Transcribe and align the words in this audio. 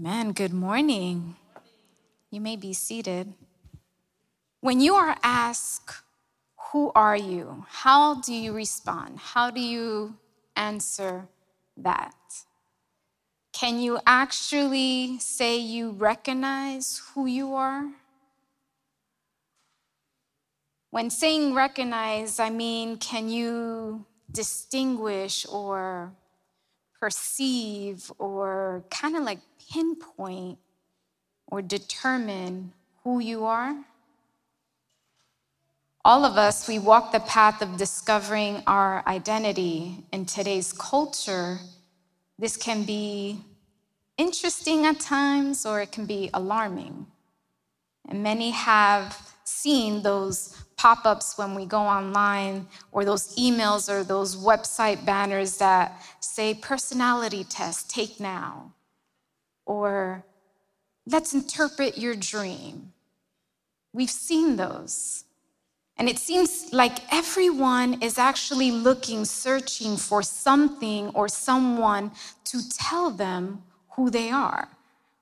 Amen. 0.00 0.32
Good 0.32 0.54
morning. 0.54 1.36
You 2.30 2.40
may 2.40 2.56
be 2.56 2.72
seated. 2.72 3.34
When 4.62 4.80
you 4.80 4.94
are 4.94 5.14
asked, 5.22 5.92
Who 6.72 6.90
are 6.94 7.18
you? 7.18 7.66
How 7.68 8.14
do 8.14 8.32
you 8.32 8.54
respond? 8.54 9.18
How 9.18 9.50
do 9.50 9.60
you 9.60 10.16
answer 10.56 11.28
that? 11.76 12.14
Can 13.52 13.78
you 13.78 13.98
actually 14.06 15.18
say 15.18 15.58
you 15.58 15.90
recognize 15.90 17.02
who 17.12 17.26
you 17.26 17.52
are? 17.52 17.84
When 20.88 21.10
saying 21.10 21.52
recognize, 21.52 22.40
I 22.40 22.48
mean, 22.48 22.96
can 22.96 23.28
you 23.28 24.06
distinguish 24.32 25.44
or 25.44 26.10
perceive 26.98 28.10
or 28.18 28.82
kind 28.90 29.14
of 29.14 29.24
like 29.24 29.40
pinpoint 29.70 30.58
or 31.46 31.62
determine 31.62 32.72
who 33.04 33.20
you 33.20 33.44
are? 33.44 33.76
All 36.04 36.24
of 36.24 36.36
us, 36.36 36.66
we 36.66 36.78
walk 36.78 37.12
the 37.12 37.20
path 37.20 37.60
of 37.60 37.76
discovering 37.76 38.62
our 38.66 39.02
identity. 39.06 40.04
In 40.12 40.24
today's 40.24 40.72
culture, 40.72 41.58
this 42.38 42.56
can 42.56 42.84
be 42.84 43.40
interesting 44.16 44.86
at 44.86 44.98
times 44.98 45.66
or 45.66 45.80
it 45.82 45.92
can 45.92 46.06
be 46.06 46.30
alarming. 46.32 47.06
And 48.08 48.22
many 48.22 48.50
have 48.50 49.34
seen 49.44 50.02
those 50.02 50.56
pop 50.76 51.04
ups 51.04 51.36
when 51.36 51.54
we 51.54 51.66
go 51.66 51.80
online 51.80 52.66
or 52.92 53.04
those 53.04 53.36
emails 53.36 53.92
or 53.92 54.02
those 54.02 54.36
website 54.36 55.04
banners 55.04 55.58
that 55.58 56.00
say 56.20 56.54
personality 56.54 57.44
test, 57.44 57.90
take 57.90 58.18
now, 58.18 58.72
or 59.70 60.24
let's 61.06 61.32
interpret 61.32 61.96
your 61.96 62.16
dream. 62.16 62.92
We've 63.92 64.10
seen 64.10 64.56
those. 64.56 65.24
And 65.96 66.08
it 66.08 66.18
seems 66.18 66.72
like 66.72 66.98
everyone 67.12 68.02
is 68.02 68.18
actually 68.18 68.72
looking, 68.72 69.24
searching 69.24 69.96
for 69.96 70.24
something 70.24 71.10
or 71.10 71.28
someone 71.28 72.10
to 72.46 72.68
tell 72.68 73.12
them 73.12 73.62
who 73.90 74.10
they 74.10 74.30
are. 74.30 74.66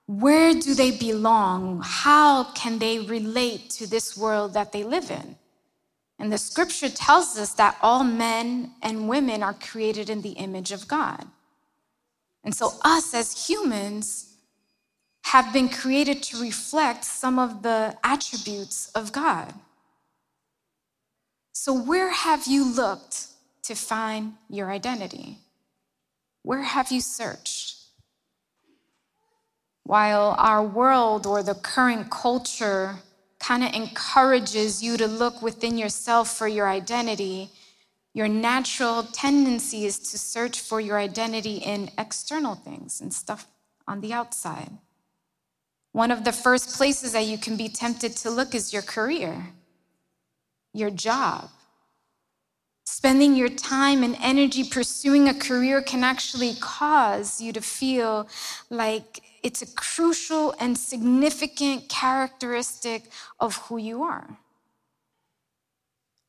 Where 0.07 0.55
do 0.55 0.73
they 0.73 0.93
belong? 0.93 1.83
How 1.85 2.45
can 2.53 2.79
they 2.79 3.01
relate 3.01 3.69
to 3.71 3.87
this 3.87 4.17
world 4.17 4.55
that 4.55 4.73
they 4.73 4.83
live 4.83 5.11
in? 5.11 5.37
And 6.19 6.33
the 6.33 6.39
scripture 6.39 6.89
tells 6.89 7.37
us 7.37 7.53
that 7.55 7.77
all 7.83 8.03
men 8.03 8.73
and 8.81 9.11
women 9.11 9.43
are 9.43 9.53
created 9.53 10.09
in 10.09 10.23
the 10.23 10.37
image 10.47 10.73
of 10.73 10.89
God. 10.89 11.27
And 12.45 12.55
so, 12.55 12.73
us 12.83 13.13
as 13.13 13.47
humans 13.47 14.28
have 15.25 15.53
been 15.53 15.69
created 15.69 16.23
to 16.23 16.41
reflect 16.41 17.05
some 17.05 17.39
of 17.39 17.63
the 17.63 17.97
attributes 18.03 18.91
of 18.95 19.13
God. 19.13 19.53
So, 21.53 21.73
where 21.75 22.11
have 22.11 22.47
you 22.47 22.65
looked 22.65 23.27
to 23.65 23.75
find 23.75 24.35
your 24.49 24.71
identity? 24.71 25.39
Where 26.43 26.63
have 26.63 26.91
you 26.91 27.01
searched? 27.01 27.77
While 29.85 30.35
our 30.39 30.63
world 30.63 31.27
or 31.27 31.43
the 31.43 31.55
current 31.55 32.11
culture 32.11 32.97
kind 33.39 33.65
of 33.65 33.73
encourages 33.75 34.83
you 34.83 34.97
to 34.97 35.07
look 35.07 35.43
within 35.43 35.79
yourself 35.79 36.37
for 36.37 36.49
your 36.49 36.69
identity, 36.69 37.51
your 38.15 38.29
natural 38.29 39.03
tendency 39.03 39.85
is 39.87 39.99
to 40.11 40.19
search 40.19 40.61
for 40.61 40.81
your 40.81 40.99
identity 40.99 41.57
in 41.57 41.91
external 41.99 42.55
things 42.55 43.01
and 43.01 43.13
stuff 43.13 43.47
on 43.87 44.01
the 44.01 44.13
outside. 44.13 44.71
One 45.93 46.11
of 46.11 46.25
the 46.25 46.33
first 46.33 46.77
places 46.77 47.13
that 47.13 47.27
you 47.27 47.39
can 47.39 47.57
be 47.57 47.69
tempted 47.69 48.17
to 48.19 48.31
look 48.31 48.55
is 48.55 48.73
your 48.73 48.83
career, 48.83 49.49
your 50.73 50.91
job. 50.91 51.51
Spending 52.85 53.37
your 53.37 53.49
time 53.49 54.03
and 54.03 54.17
energy 54.21 54.65
pursuing 54.65 55.29
a 55.29 55.35
career 55.35 55.83
can 55.83 56.03
actually 56.03 56.55
cause 56.61 57.41
you 57.41 57.53
to 57.53 57.61
feel 57.61 58.29
like 58.71 59.23
it's 59.43 59.63
a 59.63 59.67
crucial 59.75 60.55
and 60.59 60.77
significant 60.77 61.89
characteristic 61.89 63.11
of 63.39 63.57
who 63.57 63.77
you 63.77 64.03
are. 64.03 64.39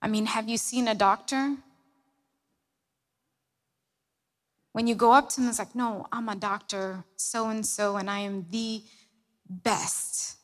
I 0.01 0.07
mean, 0.07 0.27
have 0.27 0.47
you 0.47 0.57
seen 0.57 0.87
a 0.87 0.95
doctor? 0.95 1.55
When 4.73 4.87
you 4.87 4.95
go 4.95 5.11
up 5.11 5.29
to 5.29 5.41
them, 5.41 5.49
it's 5.49 5.59
like, 5.59 5.75
no, 5.75 6.07
I'm 6.11 6.29
a 6.29 6.35
doctor, 6.35 7.03
so 7.15 7.49
and 7.49 7.65
so, 7.65 7.97
and 7.97 8.09
I 8.09 8.19
am 8.19 8.45
the 8.51 8.83
best. 9.49 10.37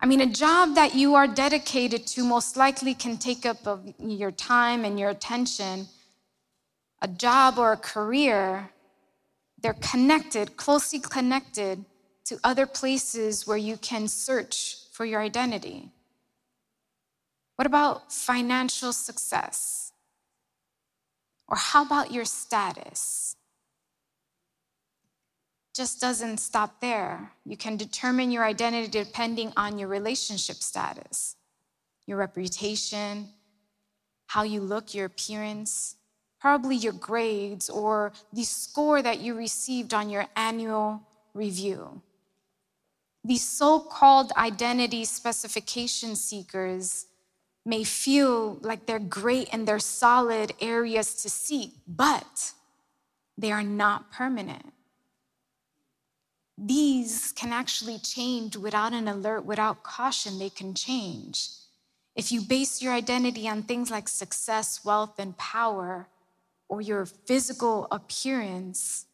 I 0.00 0.06
mean, 0.06 0.20
a 0.20 0.26
job 0.26 0.74
that 0.74 0.94
you 0.94 1.14
are 1.14 1.26
dedicated 1.26 2.06
to 2.08 2.24
most 2.24 2.56
likely 2.56 2.94
can 2.94 3.18
take 3.18 3.46
up 3.46 3.66
of 3.66 3.94
your 3.98 4.32
time 4.32 4.84
and 4.84 4.98
your 4.98 5.10
attention. 5.10 5.86
A 7.00 7.08
job 7.08 7.58
or 7.58 7.72
a 7.72 7.76
career 7.76 8.70
they're 9.62 9.74
connected, 9.74 10.56
closely 10.56 10.98
connected 10.98 11.84
to 12.24 12.38
other 12.42 12.66
places 12.66 13.46
where 13.46 13.56
you 13.56 13.76
can 13.76 14.08
search 14.08 14.76
for 14.90 15.04
your 15.04 15.20
identity. 15.20 15.90
What 17.56 17.66
about 17.66 18.12
financial 18.12 18.92
success? 18.92 19.92
Or 21.48 21.56
how 21.56 21.84
about 21.84 22.10
your 22.10 22.24
status? 22.24 23.36
Just 25.74 26.00
doesn't 26.00 26.38
stop 26.38 26.80
there. 26.80 27.32
You 27.44 27.56
can 27.56 27.76
determine 27.76 28.30
your 28.30 28.44
identity 28.44 28.88
depending 28.88 29.52
on 29.56 29.78
your 29.78 29.88
relationship 29.88 30.56
status, 30.56 31.36
your 32.06 32.18
reputation, 32.18 33.28
how 34.26 34.42
you 34.42 34.60
look, 34.60 34.94
your 34.94 35.06
appearance, 35.06 35.96
probably 36.40 36.76
your 36.76 36.92
grades 36.92 37.70
or 37.70 38.12
the 38.32 38.42
score 38.42 39.00
that 39.00 39.20
you 39.20 39.34
received 39.34 39.94
on 39.94 40.10
your 40.10 40.26
annual 40.36 41.00
review. 41.34 42.02
These 43.24 43.48
so 43.48 43.78
called 43.78 44.32
identity 44.36 45.04
specification 45.04 46.16
seekers 46.16 47.06
may 47.64 47.84
feel 47.84 48.58
like 48.62 48.86
they're 48.86 48.98
great 48.98 49.48
and 49.52 49.66
they're 49.66 49.78
solid 49.78 50.52
areas 50.60 51.14
to 51.22 51.30
seek, 51.30 51.70
but 51.86 52.52
they 53.38 53.52
are 53.52 53.62
not 53.62 54.10
permanent. 54.10 54.72
These 56.64 57.32
can 57.32 57.52
actually 57.52 57.98
change 57.98 58.56
without 58.56 58.92
an 58.92 59.08
alert, 59.08 59.44
without 59.44 59.82
caution, 59.82 60.38
they 60.38 60.48
can 60.48 60.74
change. 60.74 61.48
If 62.14 62.30
you 62.30 62.40
base 62.40 62.80
your 62.80 62.92
identity 62.92 63.48
on 63.48 63.64
things 63.64 63.90
like 63.90 64.08
success, 64.08 64.84
wealth, 64.84 65.18
and 65.18 65.36
power, 65.36 66.06
or 66.68 66.80
your 66.80 67.04
physical 67.04 67.88
appearance, 67.90 69.06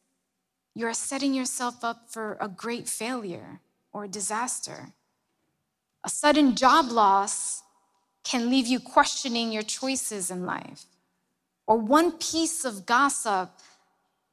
you're 0.75 0.93
setting 0.93 1.33
yourself 1.33 1.83
up 1.83 2.11
for 2.11 2.37
a 2.39 2.49
great 2.49 2.87
failure 2.87 3.61
or 3.95 4.07
disaster. 4.07 4.89
A 6.05 6.11
sudden 6.11 6.55
job 6.55 6.91
loss 6.91 7.63
can 8.25 8.51
leave 8.51 8.67
you 8.67 8.79
questioning 8.79 9.53
your 9.53 9.63
choices 9.63 10.31
in 10.31 10.45
life. 10.45 10.85
Or 11.67 11.79
one 11.79 12.13
piece 12.13 12.67
of 12.67 12.85
gossip 12.85 13.51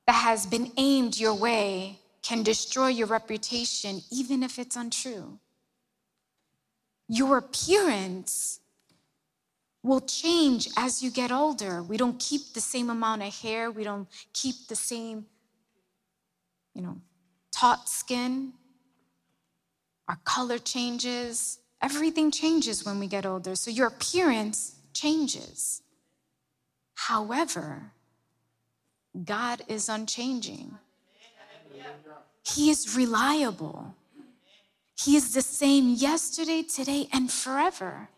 that 0.05 0.15
has 0.15 0.45
been 0.45 0.73
aimed 0.75 1.17
your 1.17 1.33
way 1.33 1.99
can 2.25 2.41
destroy 2.41 2.87
your 2.87 3.05
reputation, 3.05 4.01
even 4.11 4.41
if 4.41 4.57
it's 4.57 4.75
untrue. 4.75 5.37
Your 7.07 7.37
appearance 7.37 8.61
will 9.83 10.01
change 10.01 10.67
as 10.75 11.03
you 11.03 11.11
get 11.11 11.31
older. 11.31 11.83
We 11.83 11.97
don't 11.97 12.19
keep 12.19 12.53
the 12.53 12.61
same 12.61 12.89
amount 12.89 13.21
of 13.21 13.31
hair, 13.41 13.69
we 13.69 13.83
don't 13.83 14.07
keep 14.33 14.55
the 14.67 14.75
same, 14.75 15.27
you 16.73 16.81
know, 16.81 16.97
taut 17.51 17.87
skin. 17.87 18.53
Our 20.07 20.17
color 20.23 20.57
changes. 20.57 21.59
Everything 21.79 22.31
changes 22.31 22.83
when 22.85 22.99
we 22.99 23.05
get 23.07 23.27
older. 23.27 23.55
So 23.55 23.69
your 23.69 23.87
appearance 23.87 24.75
changes. 24.93 25.83
However, 26.95 27.91
God 29.23 29.61
is 29.67 29.89
unchanging. 29.89 30.77
He 32.45 32.69
is 32.69 32.95
reliable. 32.95 33.95
He 34.97 35.15
is 35.15 35.33
the 35.33 35.41
same 35.41 35.89
yesterday, 35.95 36.61
today, 36.61 37.09
and 37.11 37.31
forever. 37.31 38.09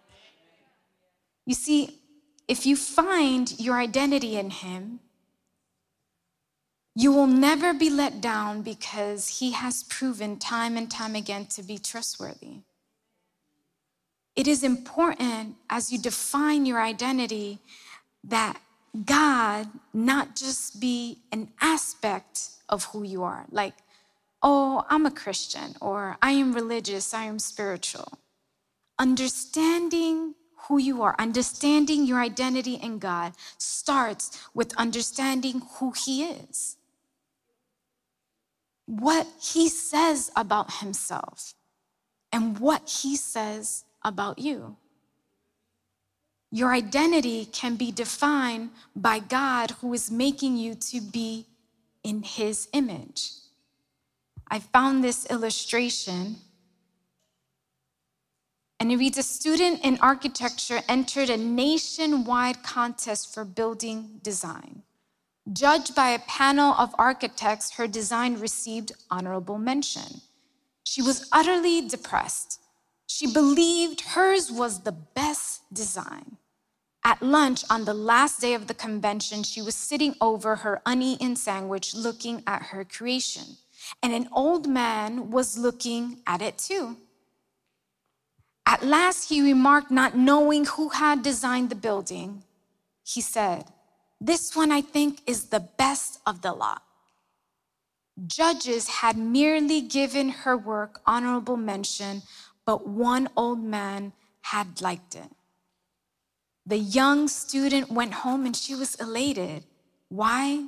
You 1.46 1.56
see, 1.56 2.00
if 2.48 2.66
you 2.66 2.76
find 2.76 3.58
your 3.60 3.76
identity 3.76 4.38
in 4.38 4.50
Him, 4.50 5.00
you 6.94 7.12
will 7.12 7.28
never 7.28 7.74
be 7.74 7.90
let 7.90 8.22
down 8.22 8.64
because 8.64 9.40
He 9.40 9.52
has 9.52 9.84
proven 9.84 10.38
time 10.38 10.78
and 10.78 10.90
time 10.92 11.16
again 11.16 11.46
to 11.48 11.64
be 11.64 11.78
trustworthy. 11.78 12.62
It 14.36 14.48
is 14.48 14.64
important 14.64 15.56
as 15.70 15.92
you 15.92 16.00
define 16.00 16.66
your 16.66 16.82
identity 16.82 17.60
that 18.24 18.60
God 19.06 19.68
not 19.94 20.36
just 20.36 20.80
be 20.80 21.20
an 21.32 21.50
aspect 21.62 22.50
of 22.70 22.86
who 22.86 23.04
you 23.04 23.24
are. 23.24 23.46
Like, 23.52 23.74
oh, 24.50 24.86
I'm 24.88 25.06
a 25.06 25.12
Christian, 25.12 25.76
or 25.82 26.16
I 26.22 26.32
am 26.32 26.54
religious, 26.54 27.14
I 27.14 27.26
am 27.26 27.38
spiritual. 27.38 28.18
Understanding 28.98 30.36
who 30.68 30.78
you 30.78 31.02
are, 31.02 31.16
understanding 31.20 32.06
your 32.06 32.22
identity 32.22 32.76
in 32.76 32.98
God 32.98 33.34
starts 33.58 34.40
with 34.54 34.74
understanding 34.78 35.64
who 35.74 35.92
He 35.92 36.24
is, 36.24 36.78
what 38.86 39.28
He 39.42 39.68
says 39.68 40.32
about 40.34 40.76
Himself, 40.76 41.54
and 42.32 42.58
what 42.58 42.88
He 43.02 43.18
says 43.18 43.84
about 44.02 44.40
you. 44.40 44.78
Your 46.52 46.72
identity 46.72 47.44
can 47.44 47.76
be 47.76 47.92
defined 47.92 48.70
by 48.96 49.20
God 49.20 49.72
who 49.82 49.94
is 49.94 50.10
making 50.10 50.56
you 50.56 50.74
to 50.76 51.02
be 51.02 51.48
in 52.02 52.24
His 52.24 52.70
image. 52.72 53.32
I 54.50 54.60
found 54.60 55.04
this 55.04 55.26
illustration 55.26 56.38
and 58.80 58.92
it 58.92 58.98
reads 58.98 59.18
A 59.18 59.24
student 59.24 59.84
in 59.84 59.98
architecture 60.02 60.82
entered 60.88 61.30
a 61.30 61.38
nationwide 61.38 62.64
contest 62.64 63.34
for 63.34 63.44
building 63.44 64.20
design. 64.22 64.84
Judged 65.52 65.96
by 65.96 66.10
a 66.10 66.20
panel 66.20 66.74
of 66.74 66.94
architects, 66.98 67.72
her 67.72 67.88
design 67.88 68.40
received 68.40 68.92
honorable 69.10 69.58
mention. 69.58 70.22
She 70.84 71.02
was 71.02 71.28
utterly 71.32 71.88
depressed. 71.88 72.60
She 73.08 73.32
believed 73.32 74.02
hers 74.02 74.52
was 74.52 74.82
the 74.82 74.92
best 74.92 75.62
design. 75.74 76.38
At 77.04 77.22
lunch 77.22 77.64
on 77.70 77.86
the 77.86 77.94
last 77.94 78.42
day 78.42 78.54
of 78.54 78.68
the 78.68 78.74
convention, 78.74 79.44
she 79.44 79.62
was 79.62 79.76
sitting 79.76 80.16
over 80.20 80.58
her 80.58 80.82
uneaten 80.86 81.38
sandwich 81.38 81.96
looking 81.96 82.44
at 82.46 82.64
her 82.64 82.84
creation, 82.84 83.58
and 84.02 84.14
an 84.14 84.28
old 84.32 84.68
man 84.68 85.32
was 85.32 85.58
looking 85.58 86.18
at 86.26 86.42
it 86.42 86.58
too. 86.58 86.98
At 88.66 88.84
last, 88.84 89.30
he 89.30 89.42
remarked, 89.42 89.92
not 89.92 90.18
knowing 90.18 90.66
who 90.66 90.90
had 90.90 91.24
designed 91.24 91.70
the 91.70 91.76
building, 91.76 92.44
he 93.04 93.22
said, 93.22 93.66
This 94.20 94.56
one 94.56 94.72
I 94.72 94.82
think 94.82 95.22
is 95.26 95.46
the 95.46 95.62
best 95.62 96.20
of 96.26 96.42
the 96.42 96.52
lot. 96.52 96.84
Judges 98.26 98.88
had 98.88 99.18
merely 99.18 99.80
given 99.80 100.30
her 100.30 100.58
work 100.58 101.02
honorable 101.06 101.56
mention, 101.56 102.24
but 102.66 102.88
one 102.88 103.30
old 103.38 103.64
man 103.64 104.12
had 104.42 104.82
liked 104.82 105.16
it. 105.16 105.32
The 106.66 106.78
young 106.78 107.30
student 107.30 107.90
went 107.90 108.14
home 108.14 108.46
and 108.46 108.56
she 108.56 108.76
was 108.76 108.96
elated. 108.96 109.64
Why? 110.10 110.66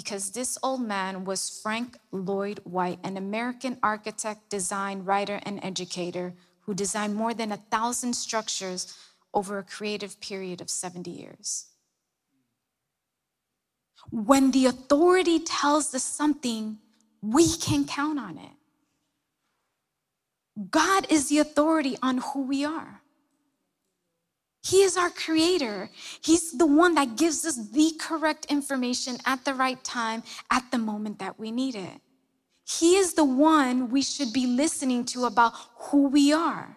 Because 0.00 0.30
this 0.30 0.56
old 0.62 0.80
man 0.80 1.26
was 1.26 1.60
Frank 1.62 1.98
Lloyd 2.10 2.60
Wright, 2.64 2.98
an 3.04 3.18
American 3.18 3.76
architect, 3.82 4.48
design, 4.48 5.04
writer, 5.04 5.40
and 5.42 5.62
educator 5.62 6.32
who 6.60 6.72
designed 6.72 7.14
more 7.14 7.34
than 7.34 7.52
a 7.52 7.58
thousand 7.58 8.14
structures 8.14 8.96
over 9.34 9.58
a 9.58 9.62
creative 9.62 10.18
period 10.18 10.62
of 10.62 10.70
70 10.70 11.10
years. 11.10 11.66
When 14.10 14.52
the 14.52 14.64
authority 14.64 15.38
tells 15.38 15.94
us 15.94 16.02
something, 16.02 16.78
we 17.20 17.54
can 17.58 17.84
count 17.84 18.18
on 18.18 18.38
it. 18.38 18.56
God 20.70 21.06
is 21.10 21.28
the 21.28 21.40
authority 21.40 21.98
on 22.02 22.22
who 22.32 22.44
we 22.46 22.64
are. 22.64 22.99
He 24.62 24.82
is 24.82 24.96
our 24.96 25.10
creator. 25.10 25.90
He's 26.22 26.52
the 26.52 26.66
one 26.66 26.94
that 26.94 27.16
gives 27.16 27.44
us 27.44 27.70
the 27.70 27.92
correct 27.98 28.46
information 28.46 29.16
at 29.24 29.44
the 29.44 29.54
right 29.54 29.82
time, 29.82 30.22
at 30.50 30.70
the 30.70 30.78
moment 30.78 31.18
that 31.18 31.38
we 31.38 31.50
need 31.50 31.74
it. 31.74 32.00
He 32.64 32.96
is 32.96 33.14
the 33.14 33.24
one 33.24 33.90
we 33.90 34.02
should 34.02 34.32
be 34.32 34.46
listening 34.46 35.04
to 35.06 35.24
about 35.24 35.54
who 35.76 36.08
we 36.08 36.32
are. 36.32 36.76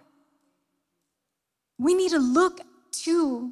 We 1.78 1.94
need 1.94 2.12
to 2.12 2.20
look 2.20 2.62
to 3.04 3.52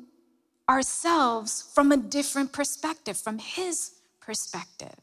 ourselves 0.69 1.69
from 1.73 1.91
a 1.91 1.97
different 1.97 2.53
perspective, 2.53 3.17
from 3.17 3.37
His 3.37 3.91
perspective. 4.21 4.95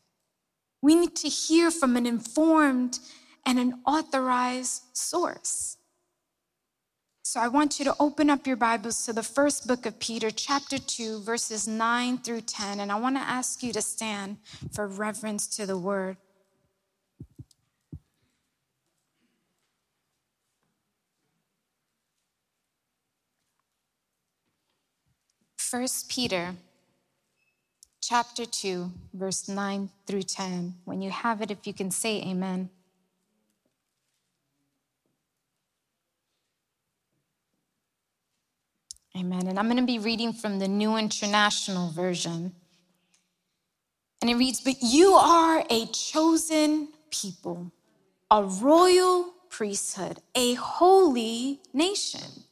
We 0.81 0.95
need 0.95 1.17
to 1.17 1.29
hear 1.29 1.71
from 1.71 1.97
an 1.97 2.07
informed 2.07 3.01
and 3.45 3.59
an 3.59 3.81
authorized 3.87 4.85
source. 4.95 5.78
So 7.29 7.41
I 7.41 7.49
want 7.49 7.79
you 7.79 7.85
to 7.85 7.95
open 8.01 8.31
up 8.31 8.47
your 8.47 8.57
Bibles 8.57 9.05
to 9.05 9.13
the 9.13 9.23
first 9.23 9.67
book 9.67 9.85
of 9.85 9.99
Peter, 9.99 10.31
chapter 10.31 10.79
2, 10.79 11.21
verses 11.21 11.69
9 11.69 12.17
through 12.17 12.41
10. 12.41 12.81
And 12.81 12.91
I 12.91 12.99
want 12.99 13.17
to 13.17 13.21
ask 13.21 13.63
you 13.63 13.71
to 13.75 13.83
stand 13.83 14.39
for 14.73 14.87
reverence 14.89 15.47
to 15.49 15.67
the 15.67 15.77
word. 15.77 16.17
First 25.59 26.09
Peter 26.09 26.55
chapter 28.01 28.47
2 28.47 28.91
verse 29.13 29.51
9 29.51 29.91
through 30.07 30.23
10. 30.23 30.77
When 30.87 31.03
you 31.03 31.11
have 31.11 31.43
it 31.43 31.51
if 31.51 31.67
you 31.67 31.75
can 31.75 31.91
say 31.91 32.23
amen. 32.23 32.71
Amen. 39.19 39.49
And 39.49 39.59
I'm 39.59 39.67
going 39.67 39.79
to 39.79 39.83
be 39.83 39.99
reading 39.99 40.33
from 40.33 40.61
the 40.61 40.69
New 40.69 40.97
International 40.97 41.91
Version. 41.91 42.53
And 44.23 44.31
it 44.31 44.37
reads, 44.37 44.61
But 44.61 44.77
you 44.81 45.15
are 45.15 45.65
a 45.69 45.87
chosen 45.87 46.89
people, 47.11 47.73
a 48.31 48.45
royal 48.45 49.35
priesthood, 49.51 50.21
a 50.37 50.55
holy 50.55 51.61
nation, 51.73 52.45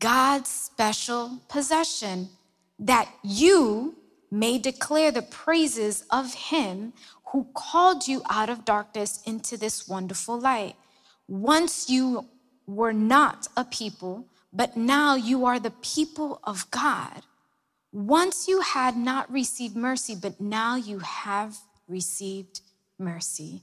God's 0.00 0.48
special 0.48 1.40
possession 1.48 2.30
that 2.80 3.08
you 3.22 3.94
may 4.28 4.58
declare 4.58 5.12
the 5.12 5.22
praises 5.22 6.04
of 6.10 6.34
him 6.34 6.94
who 7.26 7.46
called 7.54 8.08
you 8.08 8.22
out 8.28 8.50
of 8.50 8.64
darkness 8.64 9.22
into 9.24 9.56
this 9.56 9.86
wonderful 9.86 10.40
light. 10.40 10.74
Once 11.28 11.88
you 11.88 12.26
were 12.66 12.92
not 12.92 13.46
a 13.56 13.64
people, 13.64 14.26
but 14.52 14.76
now 14.76 15.14
you 15.14 15.46
are 15.46 15.58
the 15.58 15.70
people 15.70 16.40
of 16.44 16.70
God. 16.70 17.22
Once 17.92 18.48
you 18.48 18.60
had 18.60 18.96
not 18.96 19.30
received 19.30 19.76
mercy, 19.76 20.14
but 20.14 20.40
now 20.40 20.76
you 20.76 20.98
have 21.00 21.58
received 21.88 22.60
mercy. 22.98 23.62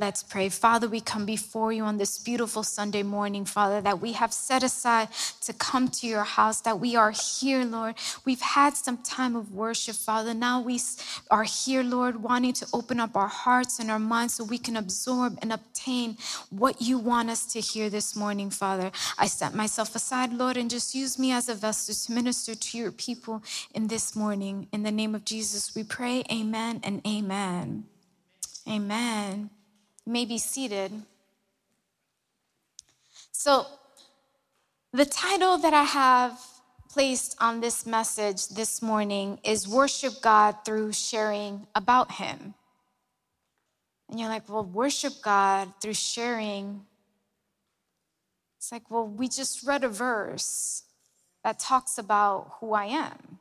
Let's 0.00 0.22
pray. 0.22 0.48
Father, 0.48 0.88
we 0.88 1.00
come 1.00 1.26
before 1.26 1.72
you 1.72 1.82
on 1.82 1.96
this 1.96 2.18
beautiful 2.18 2.62
Sunday 2.62 3.02
morning, 3.02 3.44
Father, 3.44 3.80
that 3.80 4.00
we 4.00 4.12
have 4.12 4.32
set 4.32 4.62
aside 4.62 5.08
to 5.40 5.52
come 5.52 5.88
to 5.88 6.06
your 6.06 6.22
house, 6.22 6.60
that 6.60 6.78
we 6.78 6.94
are 6.94 7.10
here, 7.10 7.64
Lord. 7.64 7.96
We've 8.24 8.40
had 8.40 8.76
some 8.76 8.98
time 8.98 9.34
of 9.34 9.52
worship, 9.52 9.96
Father. 9.96 10.34
Now 10.34 10.60
we 10.60 10.78
are 11.32 11.42
here, 11.42 11.82
Lord, 11.82 12.22
wanting 12.22 12.52
to 12.52 12.66
open 12.72 13.00
up 13.00 13.16
our 13.16 13.26
hearts 13.26 13.80
and 13.80 13.90
our 13.90 13.98
minds 13.98 14.34
so 14.34 14.44
we 14.44 14.58
can 14.58 14.76
absorb 14.76 15.36
and 15.42 15.52
obtain 15.52 16.16
what 16.50 16.80
you 16.80 16.96
want 16.96 17.28
us 17.28 17.44
to 17.46 17.60
hear 17.60 17.90
this 17.90 18.14
morning, 18.14 18.50
Father. 18.50 18.92
I 19.18 19.26
set 19.26 19.52
myself 19.52 19.96
aside, 19.96 20.32
Lord, 20.32 20.56
and 20.56 20.70
just 20.70 20.94
use 20.94 21.18
me 21.18 21.32
as 21.32 21.48
a 21.48 21.56
vessel 21.56 21.92
to 21.92 22.12
minister 22.12 22.54
to 22.54 22.78
your 22.78 22.92
people 22.92 23.42
in 23.74 23.88
this 23.88 24.14
morning. 24.14 24.68
In 24.72 24.84
the 24.84 24.92
name 24.92 25.16
of 25.16 25.24
Jesus, 25.24 25.74
we 25.74 25.82
pray. 25.82 26.22
Amen 26.30 26.78
and 26.84 27.04
amen. 27.04 27.86
Amen 28.68 29.50
may 30.08 30.24
be 30.24 30.38
seated. 30.38 30.90
So, 33.32 33.66
the 34.92 35.04
title 35.04 35.58
that 35.58 35.74
I 35.74 35.84
have 35.84 36.40
placed 36.88 37.36
on 37.40 37.60
this 37.60 37.86
message 37.86 38.48
this 38.48 38.80
morning 38.80 39.38
is 39.44 39.68
Worship 39.68 40.14
God 40.22 40.56
Through 40.64 40.92
Sharing 40.92 41.66
About 41.74 42.12
Him. 42.12 42.54
And 44.08 44.18
you're 44.18 44.28
like, 44.28 44.48
well, 44.48 44.64
worship 44.64 45.12
God 45.22 45.72
through 45.80 45.94
sharing. 45.94 46.86
It's 48.56 48.72
like, 48.72 48.90
well, 48.90 49.06
we 49.06 49.28
just 49.28 49.66
read 49.66 49.84
a 49.84 49.88
verse 49.88 50.84
that 51.44 51.58
talks 51.58 51.98
about 51.98 52.54
who 52.60 52.72
I 52.72 52.86
am. 52.86 53.37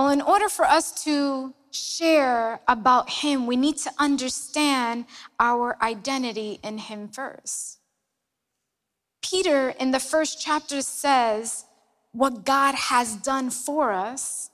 Well, 0.00 0.08
in 0.08 0.22
order 0.22 0.48
for 0.48 0.64
us 0.64 1.04
to 1.04 1.52
share 1.72 2.60
about 2.66 3.10
Him, 3.10 3.46
we 3.46 3.54
need 3.54 3.76
to 3.80 3.92
understand 3.98 5.04
our 5.38 5.76
identity 5.82 6.58
in 6.64 6.78
Him 6.78 7.08
first. 7.08 7.80
Peter, 9.20 9.74
in 9.78 9.90
the 9.90 10.00
first 10.00 10.40
chapter, 10.40 10.80
says 10.80 11.66
what 12.12 12.46
God 12.46 12.74
has 12.74 13.14
done 13.14 13.50
for 13.50 13.92
us. 13.92 14.48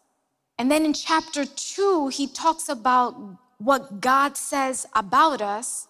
And 0.59 0.69
then 0.69 0.85
in 0.85 0.93
chapter 0.93 1.45
two, 1.45 2.09
he 2.09 2.27
talks 2.27 2.69
about 2.69 3.15
what 3.59 4.01
God 4.01 4.37
says 4.37 4.85
about 4.97 5.41
us. 5.41 5.87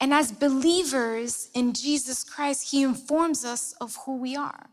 And 0.00 0.12
as 0.12 0.32
believers 0.32 1.50
in 1.54 1.72
Jesus 1.72 2.24
Christ, 2.24 2.72
he 2.72 2.82
informs 2.82 3.44
us 3.44 3.74
of 3.80 3.94
who 4.04 4.16
we 4.16 4.34
are. 4.34 4.70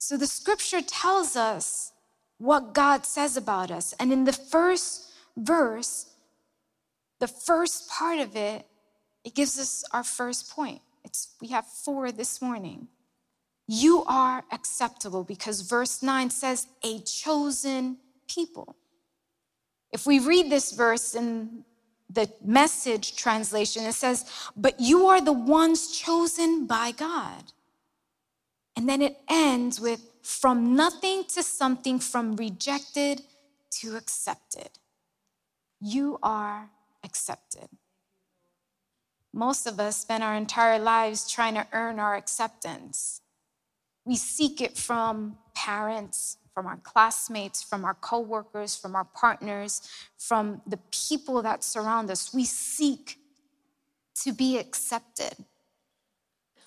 So 0.00 0.16
the 0.16 0.26
scripture 0.26 0.82
tells 0.82 1.36
us 1.36 1.92
what 2.38 2.72
God 2.72 3.04
says 3.04 3.36
about 3.36 3.70
us. 3.70 3.94
And 3.98 4.12
in 4.12 4.24
the 4.24 4.32
first 4.32 5.12
verse, 5.36 6.06
the 7.18 7.28
first 7.28 7.90
part 7.90 8.18
of 8.18 8.36
it, 8.36 8.66
it 9.24 9.34
gives 9.34 9.58
us 9.58 9.84
our 9.92 10.04
first 10.04 10.50
point. 10.50 10.80
It's, 11.04 11.34
we 11.40 11.48
have 11.48 11.66
four 11.66 12.12
this 12.12 12.40
morning. 12.40 12.88
You 13.66 14.04
are 14.04 14.44
acceptable 14.50 15.24
because 15.24 15.60
verse 15.60 16.02
9 16.02 16.30
says, 16.30 16.66
a 16.82 17.00
chosen 17.00 17.98
people. 18.28 18.76
If 19.92 20.06
we 20.06 20.18
read 20.18 20.50
this 20.50 20.72
verse 20.72 21.14
in 21.14 21.64
the 22.10 22.30
message 22.44 23.16
translation, 23.16 23.84
it 23.84 23.94
says, 23.94 24.24
But 24.56 24.80
you 24.80 25.06
are 25.06 25.20
the 25.20 25.32
ones 25.32 25.98
chosen 25.98 26.66
by 26.66 26.92
God. 26.92 27.52
And 28.76 28.88
then 28.88 29.02
it 29.02 29.16
ends 29.28 29.80
with, 29.80 30.00
From 30.28 30.76
nothing 30.76 31.24
to 31.28 31.42
something, 31.42 31.98
from 31.98 32.36
rejected 32.36 33.22
to 33.80 33.96
accepted. 33.96 34.68
You 35.80 36.18
are 36.22 36.68
accepted. 37.02 37.70
Most 39.32 39.66
of 39.66 39.80
us 39.80 39.96
spend 39.96 40.22
our 40.22 40.34
entire 40.34 40.78
lives 40.78 41.32
trying 41.32 41.54
to 41.54 41.66
earn 41.72 41.98
our 41.98 42.14
acceptance. 42.14 43.22
We 44.04 44.16
seek 44.16 44.60
it 44.60 44.76
from 44.76 45.38
parents, 45.54 46.36
from 46.52 46.66
our 46.66 46.76
classmates, 46.76 47.62
from 47.62 47.86
our 47.86 47.94
coworkers, 47.94 48.76
from 48.76 48.94
our 48.94 49.04
partners, 49.04 49.80
from 50.18 50.60
the 50.66 50.78
people 50.92 51.40
that 51.40 51.64
surround 51.64 52.10
us. 52.10 52.34
We 52.34 52.44
seek 52.44 53.16
to 54.16 54.34
be 54.34 54.58
accepted. 54.58 55.36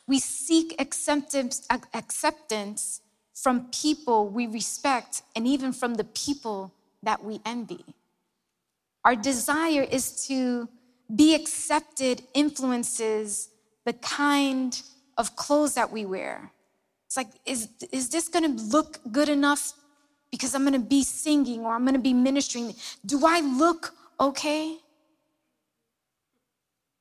We 0.07 0.17
seek 0.17 0.81
acceptance, 0.81 1.67
acceptance 1.93 3.01
from 3.41 3.65
people 3.71 4.29
we 4.29 4.45
respect 4.47 5.23
and 5.35 5.47
even 5.47 5.73
from 5.73 5.95
the 5.95 6.03
people 6.03 6.73
that 7.01 7.23
we 7.23 7.41
envy. 7.45 7.83
Our 9.03 9.15
desire 9.15 9.81
is 9.81 10.27
to 10.27 10.69
be 11.13 11.33
accepted 11.33 12.21
influences 12.33 13.49
the 13.85 13.93
kind 13.93 14.79
of 15.17 15.35
clothes 15.35 15.73
that 15.73 15.91
we 15.91 16.05
wear. 16.05 16.51
It's 17.07 17.17
like, 17.17 17.29
is, 17.45 17.67
is 17.91 18.09
this 18.09 18.29
gonna 18.29 18.55
look 18.75 18.99
good 19.11 19.27
enough 19.27 19.73
because 20.29 20.53
I'm 20.53 20.63
gonna 20.63 20.79
be 20.79 21.03
singing 21.03 21.65
or 21.65 21.73
I'm 21.73 21.83
gonna 21.83 21.99
be 21.99 22.13
ministering? 22.13 22.73
Do 23.05 23.25
I 23.25 23.41
look 23.41 23.93
okay? 24.19 24.77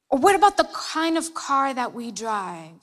Or 0.08 0.18
what 0.18 0.34
about 0.34 0.56
the 0.56 0.68
kind 0.74 1.18
of 1.18 1.34
car 1.34 1.72
that 1.74 1.92
we 1.94 2.10
drive? 2.10 2.80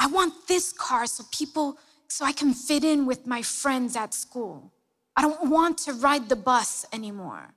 I 0.00 0.06
want 0.06 0.48
this 0.48 0.72
car 0.72 1.06
so 1.06 1.24
people, 1.30 1.76
so 2.08 2.24
I 2.24 2.32
can 2.32 2.54
fit 2.54 2.84
in 2.84 3.04
with 3.04 3.26
my 3.26 3.42
friends 3.42 3.96
at 3.96 4.14
school. 4.14 4.72
I 5.14 5.20
don't 5.20 5.50
want 5.50 5.76
to 5.84 5.92
ride 5.92 6.30
the 6.30 6.36
bus 6.36 6.86
anymore. 6.90 7.52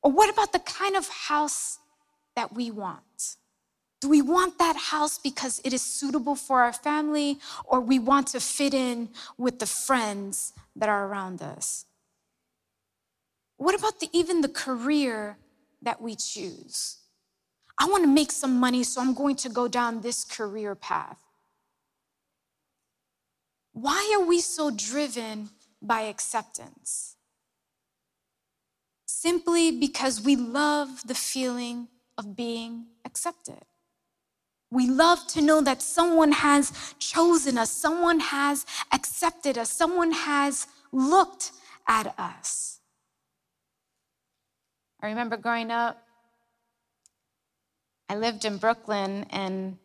Or 0.00 0.12
what 0.12 0.30
about 0.30 0.52
the 0.52 0.60
kind 0.60 0.94
of 0.94 1.08
house 1.08 1.80
that 2.36 2.52
we 2.52 2.70
want? 2.70 3.36
Do 4.00 4.08
we 4.08 4.22
want 4.22 4.58
that 4.58 4.76
house 4.76 5.18
because 5.18 5.60
it 5.64 5.72
is 5.72 5.82
suitable 5.82 6.36
for 6.36 6.60
our 6.60 6.72
family, 6.72 7.40
or 7.64 7.80
we 7.80 7.98
want 7.98 8.28
to 8.28 8.38
fit 8.38 8.74
in 8.74 9.08
with 9.36 9.58
the 9.58 9.66
friends 9.66 10.52
that 10.76 10.88
are 10.88 11.08
around 11.08 11.42
us? 11.42 11.84
What 13.56 13.74
about 13.76 13.98
the, 13.98 14.08
even 14.12 14.40
the 14.40 14.48
career 14.48 15.36
that 15.82 16.00
we 16.00 16.14
choose? 16.14 16.98
I 17.78 17.86
want 17.86 18.04
to 18.04 18.08
make 18.08 18.30
some 18.30 18.58
money, 18.60 18.84
so 18.84 19.00
I'm 19.00 19.14
going 19.14 19.36
to 19.36 19.48
go 19.48 19.68
down 19.68 20.00
this 20.00 20.24
career 20.24 20.74
path. 20.74 21.18
Why 23.72 24.16
are 24.16 24.24
we 24.24 24.40
so 24.40 24.70
driven 24.70 25.50
by 25.82 26.02
acceptance? 26.02 27.16
Simply 29.06 29.72
because 29.72 30.20
we 30.20 30.36
love 30.36 31.06
the 31.06 31.14
feeling 31.14 31.88
of 32.16 32.36
being 32.36 32.86
accepted. 33.04 33.64
We 34.70 34.88
love 34.88 35.26
to 35.28 35.40
know 35.40 35.60
that 35.60 35.82
someone 35.82 36.32
has 36.32 36.94
chosen 36.98 37.58
us, 37.58 37.70
someone 37.70 38.20
has 38.20 38.64
accepted 38.92 39.58
us, 39.58 39.70
someone 39.70 40.12
has 40.12 40.66
looked 40.92 41.52
at 41.86 42.14
us. 42.18 42.80
I 45.00 45.08
remember 45.08 45.36
growing 45.36 45.70
up, 45.70 46.03
I 48.08 48.16
lived 48.16 48.44
in 48.44 48.58
Brooklyn 48.58 49.26
and 49.30 49.78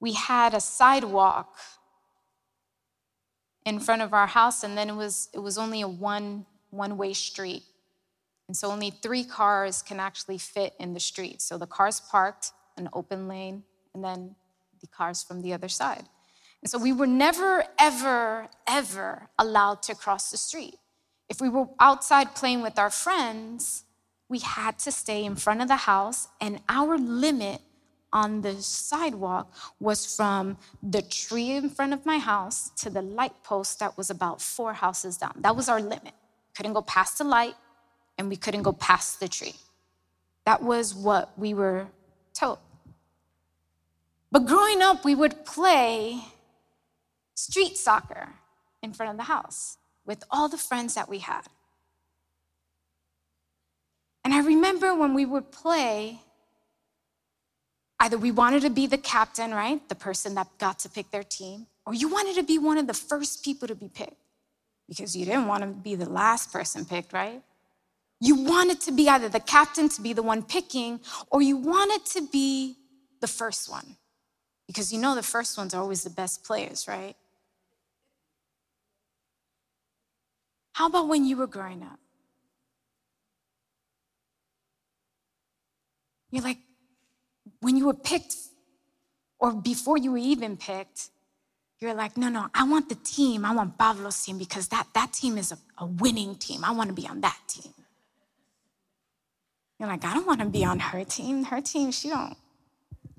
we 0.00 0.12
had 0.12 0.54
a 0.54 0.60
sidewalk 0.60 1.56
in 3.64 3.80
front 3.80 4.02
of 4.02 4.14
our 4.14 4.28
house 4.28 4.62
and 4.62 4.78
then 4.78 4.88
it 4.88 4.94
was 4.94 5.28
it 5.34 5.40
was 5.40 5.58
only 5.58 5.80
a 5.80 5.88
one 5.88 6.46
one 6.70 6.96
way 6.96 7.12
street. 7.12 7.62
And 8.48 8.56
so 8.56 8.70
only 8.70 8.90
three 8.90 9.24
cars 9.24 9.82
can 9.82 9.98
actually 9.98 10.38
fit 10.38 10.74
in 10.78 10.94
the 10.94 11.00
street. 11.00 11.42
So 11.42 11.58
the 11.58 11.66
cars 11.66 12.00
parked 12.00 12.52
an 12.76 12.88
open 12.92 13.26
lane 13.26 13.64
and 13.92 14.04
then 14.04 14.36
the 14.80 14.86
cars 14.86 15.24
from 15.24 15.42
the 15.42 15.52
other 15.52 15.68
side. 15.68 16.04
And 16.62 16.70
so 16.70 16.78
we 16.78 16.92
were 16.92 17.08
never 17.08 17.64
ever 17.78 18.48
ever 18.68 19.28
allowed 19.38 19.82
to 19.84 19.94
cross 19.94 20.30
the 20.30 20.36
street. 20.36 20.76
If 21.28 21.40
we 21.40 21.48
were 21.48 21.66
outside 21.80 22.36
playing 22.36 22.62
with 22.62 22.78
our 22.78 22.90
friends 22.90 23.82
we 24.28 24.40
had 24.40 24.78
to 24.80 24.92
stay 24.92 25.24
in 25.24 25.36
front 25.36 25.62
of 25.62 25.68
the 25.68 25.76
house, 25.76 26.28
and 26.40 26.60
our 26.68 26.98
limit 26.98 27.60
on 28.12 28.40
the 28.40 28.54
sidewalk 28.62 29.52
was 29.80 30.16
from 30.16 30.56
the 30.82 31.02
tree 31.02 31.52
in 31.52 31.68
front 31.68 31.92
of 31.92 32.06
my 32.06 32.18
house 32.18 32.70
to 32.76 32.88
the 32.90 33.02
light 33.02 33.42
post 33.42 33.78
that 33.80 33.96
was 33.96 34.10
about 34.10 34.40
four 34.40 34.72
houses 34.72 35.16
down. 35.16 35.34
That 35.40 35.54
was 35.54 35.68
our 35.68 35.80
limit. 35.80 36.14
Couldn't 36.56 36.72
go 36.72 36.82
past 36.82 37.18
the 37.18 37.24
light, 37.24 37.54
and 38.18 38.28
we 38.28 38.36
couldn't 38.36 38.62
go 38.62 38.72
past 38.72 39.20
the 39.20 39.28
tree. 39.28 39.54
That 40.44 40.62
was 40.62 40.94
what 40.94 41.38
we 41.38 41.54
were 41.54 41.88
told. 42.32 42.58
But 44.32 44.46
growing 44.46 44.82
up, 44.82 45.04
we 45.04 45.14
would 45.14 45.44
play 45.44 46.20
street 47.34 47.76
soccer 47.76 48.30
in 48.82 48.92
front 48.92 49.10
of 49.10 49.16
the 49.16 49.24
house 49.24 49.78
with 50.04 50.24
all 50.30 50.48
the 50.48 50.58
friends 50.58 50.94
that 50.94 51.08
we 51.08 51.18
had. 51.18 51.42
And 54.26 54.34
I 54.34 54.40
remember 54.40 54.92
when 54.92 55.14
we 55.14 55.24
would 55.24 55.52
play, 55.52 56.18
either 58.00 58.18
we 58.18 58.32
wanted 58.32 58.62
to 58.62 58.70
be 58.70 58.88
the 58.88 58.98
captain, 58.98 59.52
right? 59.52 59.88
The 59.88 59.94
person 59.94 60.34
that 60.34 60.48
got 60.58 60.80
to 60.80 60.88
pick 60.88 61.12
their 61.12 61.22
team, 61.22 61.68
or 61.86 61.94
you 61.94 62.08
wanted 62.08 62.34
to 62.34 62.42
be 62.42 62.58
one 62.58 62.76
of 62.76 62.88
the 62.88 62.92
first 62.92 63.44
people 63.44 63.68
to 63.68 63.76
be 63.76 63.86
picked 63.86 64.16
because 64.88 65.14
you 65.14 65.26
didn't 65.26 65.46
want 65.46 65.62
to 65.62 65.68
be 65.68 65.94
the 65.94 66.10
last 66.10 66.52
person 66.52 66.84
picked, 66.84 67.12
right? 67.12 67.40
You 68.20 68.34
wanted 68.34 68.80
to 68.80 68.90
be 68.90 69.08
either 69.08 69.28
the 69.28 69.38
captain 69.38 69.88
to 69.90 70.02
be 70.02 70.12
the 70.12 70.24
one 70.24 70.42
picking, 70.42 70.98
or 71.30 71.40
you 71.40 71.56
wanted 71.56 72.04
to 72.06 72.26
be 72.26 72.74
the 73.20 73.28
first 73.28 73.70
one 73.70 73.94
because 74.66 74.92
you 74.92 74.98
know 74.98 75.14
the 75.14 75.22
first 75.22 75.56
ones 75.56 75.72
are 75.72 75.80
always 75.80 76.02
the 76.02 76.10
best 76.10 76.42
players, 76.42 76.88
right? 76.88 77.14
How 80.72 80.88
about 80.88 81.06
when 81.06 81.24
you 81.24 81.36
were 81.36 81.46
growing 81.46 81.84
up? 81.84 82.00
You're 86.36 86.44
like, 86.44 86.58
when 87.60 87.78
you 87.78 87.86
were 87.86 87.94
picked, 87.94 88.36
or 89.38 89.54
before 89.54 89.96
you 89.96 90.12
were 90.12 90.18
even 90.18 90.58
picked, 90.58 91.08
you're 91.80 91.94
like, 91.94 92.18
no, 92.18 92.28
no, 92.28 92.48
I 92.54 92.64
want 92.64 92.90
the 92.90 92.94
team. 92.96 93.46
I 93.46 93.54
want 93.54 93.78
Pablo's 93.78 94.22
team 94.22 94.36
because 94.36 94.68
that, 94.68 94.86
that 94.92 95.14
team 95.14 95.38
is 95.38 95.50
a, 95.50 95.58
a 95.78 95.86
winning 95.86 96.34
team. 96.34 96.62
I 96.62 96.72
want 96.72 96.90
to 96.90 96.94
be 96.94 97.08
on 97.08 97.22
that 97.22 97.38
team. 97.48 97.72
You're 99.80 99.88
like, 99.88 100.04
I 100.04 100.12
don't 100.12 100.26
want 100.26 100.40
to 100.40 100.46
be 100.46 100.62
on 100.62 100.78
her 100.78 101.04
team. 101.04 101.44
Her 101.44 101.62
team, 101.62 101.90
she 101.90 102.10
don't. 102.10 102.36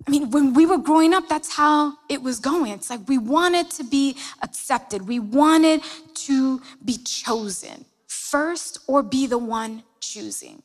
I 0.05 0.11
mean, 0.11 0.29
when 0.29 0.53
we 0.53 0.67
were 0.67 0.77
growing 0.77 1.15
up, 1.15 1.27
that's 1.27 1.55
how 1.55 1.93
it 2.09 2.21
was 2.21 2.39
going. 2.39 2.71
It's 2.71 2.91
like 2.91 3.01
we 3.07 3.17
wanted 3.17 3.71
to 3.71 3.83
be 3.83 4.15
accepted, 4.43 5.07
we 5.07 5.17
wanted 5.17 5.81
to 6.27 6.61
be 6.85 6.97
chosen 6.99 7.83
first 8.05 8.77
or 8.85 9.01
be 9.01 9.25
the 9.25 9.39
one 9.39 9.81
choosing. 10.01 10.61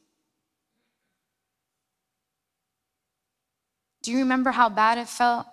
Do 4.03 4.11
you 4.11 4.19
remember 4.19 4.51
how 4.51 4.69
bad 4.69 4.99
it 4.99 5.09
felt 5.09 5.47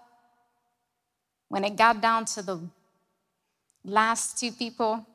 when 1.48 1.64
it 1.64 1.76
got 1.76 2.02
down 2.02 2.26
to 2.26 2.42
the 2.42 2.60
last 3.86 4.40
two 4.40 4.52
people 4.52 5.06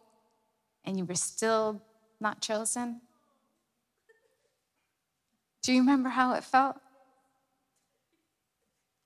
and 0.84 0.96
you 0.96 1.04
were 1.04 1.16
still 1.16 1.82
not 2.20 2.40
chosen? 2.40 3.00
Do 5.62 5.72
you 5.72 5.80
remember 5.80 6.10
how 6.10 6.34
it 6.34 6.44
felt? 6.44 6.76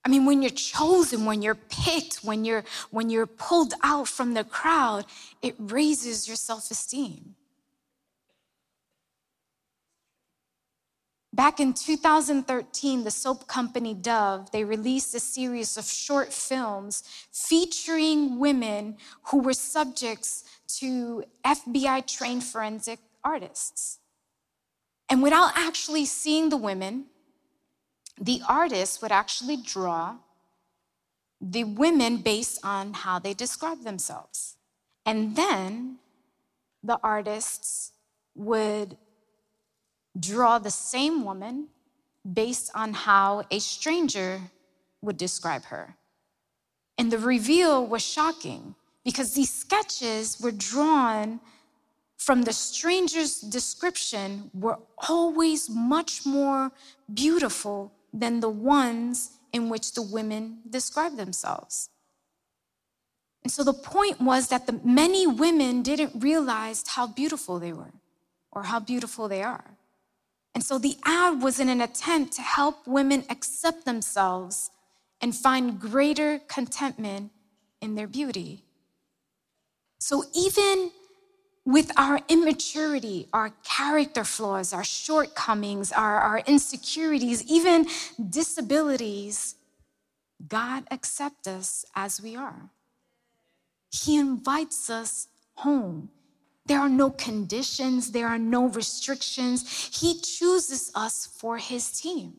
I 0.04 0.10
mean, 0.10 0.24
when 0.24 0.42
you're 0.42 0.50
chosen, 0.50 1.24
when 1.24 1.42
you're 1.42 1.54
picked, 1.54 2.24
when 2.24 2.44
you're 2.44 2.64
when 2.90 3.10
you're 3.10 3.26
pulled 3.26 3.74
out 3.82 4.08
from 4.08 4.34
the 4.34 4.44
crowd, 4.44 5.04
it 5.42 5.54
raises 5.58 6.26
your 6.26 6.36
self-esteem. 6.36 7.34
Back 11.38 11.60
in 11.60 11.72
2013, 11.72 13.04
the 13.04 13.12
soap 13.12 13.46
company 13.46 13.94
Dove, 13.94 14.50
they 14.50 14.64
released 14.64 15.14
a 15.14 15.20
series 15.20 15.76
of 15.76 15.84
short 15.84 16.32
films 16.32 17.04
featuring 17.30 18.40
women 18.40 18.96
who 19.26 19.38
were 19.38 19.52
subjects 19.52 20.42
to 20.78 21.22
FBI 21.44 22.08
trained 22.08 22.42
forensic 22.42 22.98
artists. 23.22 24.00
And 25.08 25.22
without 25.22 25.52
actually 25.54 26.06
seeing 26.06 26.48
the 26.48 26.56
women, 26.56 27.04
the 28.20 28.42
artist 28.48 29.00
would 29.00 29.12
actually 29.12 29.58
draw 29.58 30.16
the 31.40 31.62
women 31.62 32.16
based 32.16 32.58
on 32.64 32.94
how 32.94 33.20
they 33.20 33.32
describe 33.32 33.84
themselves. 33.84 34.56
And 35.06 35.36
then 35.36 35.98
the 36.82 36.98
artists 37.00 37.92
would 38.34 38.96
draw 40.18 40.58
the 40.58 40.70
same 40.70 41.24
woman 41.24 41.68
based 42.30 42.70
on 42.74 42.92
how 42.92 43.44
a 43.50 43.58
stranger 43.58 44.40
would 45.02 45.16
describe 45.16 45.64
her. 45.66 45.96
And 46.96 47.10
the 47.10 47.18
reveal 47.18 47.86
was 47.86 48.04
shocking 48.04 48.74
because 49.04 49.34
these 49.34 49.50
sketches 49.50 50.40
were 50.40 50.50
drawn 50.50 51.40
from 52.16 52.42
the 52.42 52.52
stranger's 52.52 53.40
description 53.40 54.50
were 54.52 54.78
always 55.08 55.70
much 55.70 56.26
more 56.26 56.72
beautiful 57.12 57.92
than 58.12 58.40
the 58.40 58.50
ones 58.50 59.38
in 59.52 59.68
which 59.68 59.94
the 59.94 60.02
women 60.02 60.58
describe 60.68 61.16
themselves. 61.16 61.90
And 63.44 63.52
so 63.52 63.62
the 63.62 63.72
point 63.72 64.20
was 64.20 64.48
that 64.48 64.66
the 64.66 64.78
many 64.84 65.26
women 65.26 65.82
didn't 65.82 66.20
realize 66.20 66.84
how 66.86 67.06
beautiful 67.06 67.58
they 67.60 67.72
were 67.72 67.92
or 68.50 68.64
how 68.64 68.80
beautiful 68.80 69.28
they 69.28 69.42
are. 69.42 69.77
And 70.54 70.64
so 70.64 70.78
the 70.78 70.96
ad 71.04 71.42
was 71.42 71.60
in 71.60 71.68
an 71.68 71.80
attempt 71.80 72.32
to 72.34 72.42
help 72.42 72.86
women 72.86 73.24
accept 73.30 73.84
themselves 73.84 74.70
and 75.20 75.34
find 75.34 75.80
greater 75.80 76.40
contentment 76.48 77.30
in 77.80 77.94
their 77.94 78.06
beauty. 78.06 78.64
So 80.00 80.24
even 80.34 80.90
with 81.64 81.90
our 81.98 82.20
immaturity, 82.28 83.28
our 83.32 83.50
character 83.62 84.24
flaws, 84.24 84.72
our 84.72 84.84
shortcomings, 84.84 85.92
our, 85.92 86.18
our 86.18 86.38
insecurities, 86.38 87.44
even 87.44 87.86
disabilities, 88.30 89.54
God 90.48 90.84
accepts 90.90 91.46
us 91.46 91.84
as 91.94 92.22
we 92.22 92.36
are. 92.36 92.70
He 93.90 94.16
invites 94.16 94.88
us 94.88 95.28
home. 95.56 96.10
There 96.68 96.80
are 96.80 96.88
no 96.88 97.10
conditions, 97.10 98.12
there 98.12 98.28
are 98.28 98.38
no 98.38 98.68
restrictions. 98.68 99.90
He 100.00 100.20
chooses 100.20 100.92
us 100.94 101.26
for 101.26 101.56
his 101.58 101.90
team. 101.90 102.34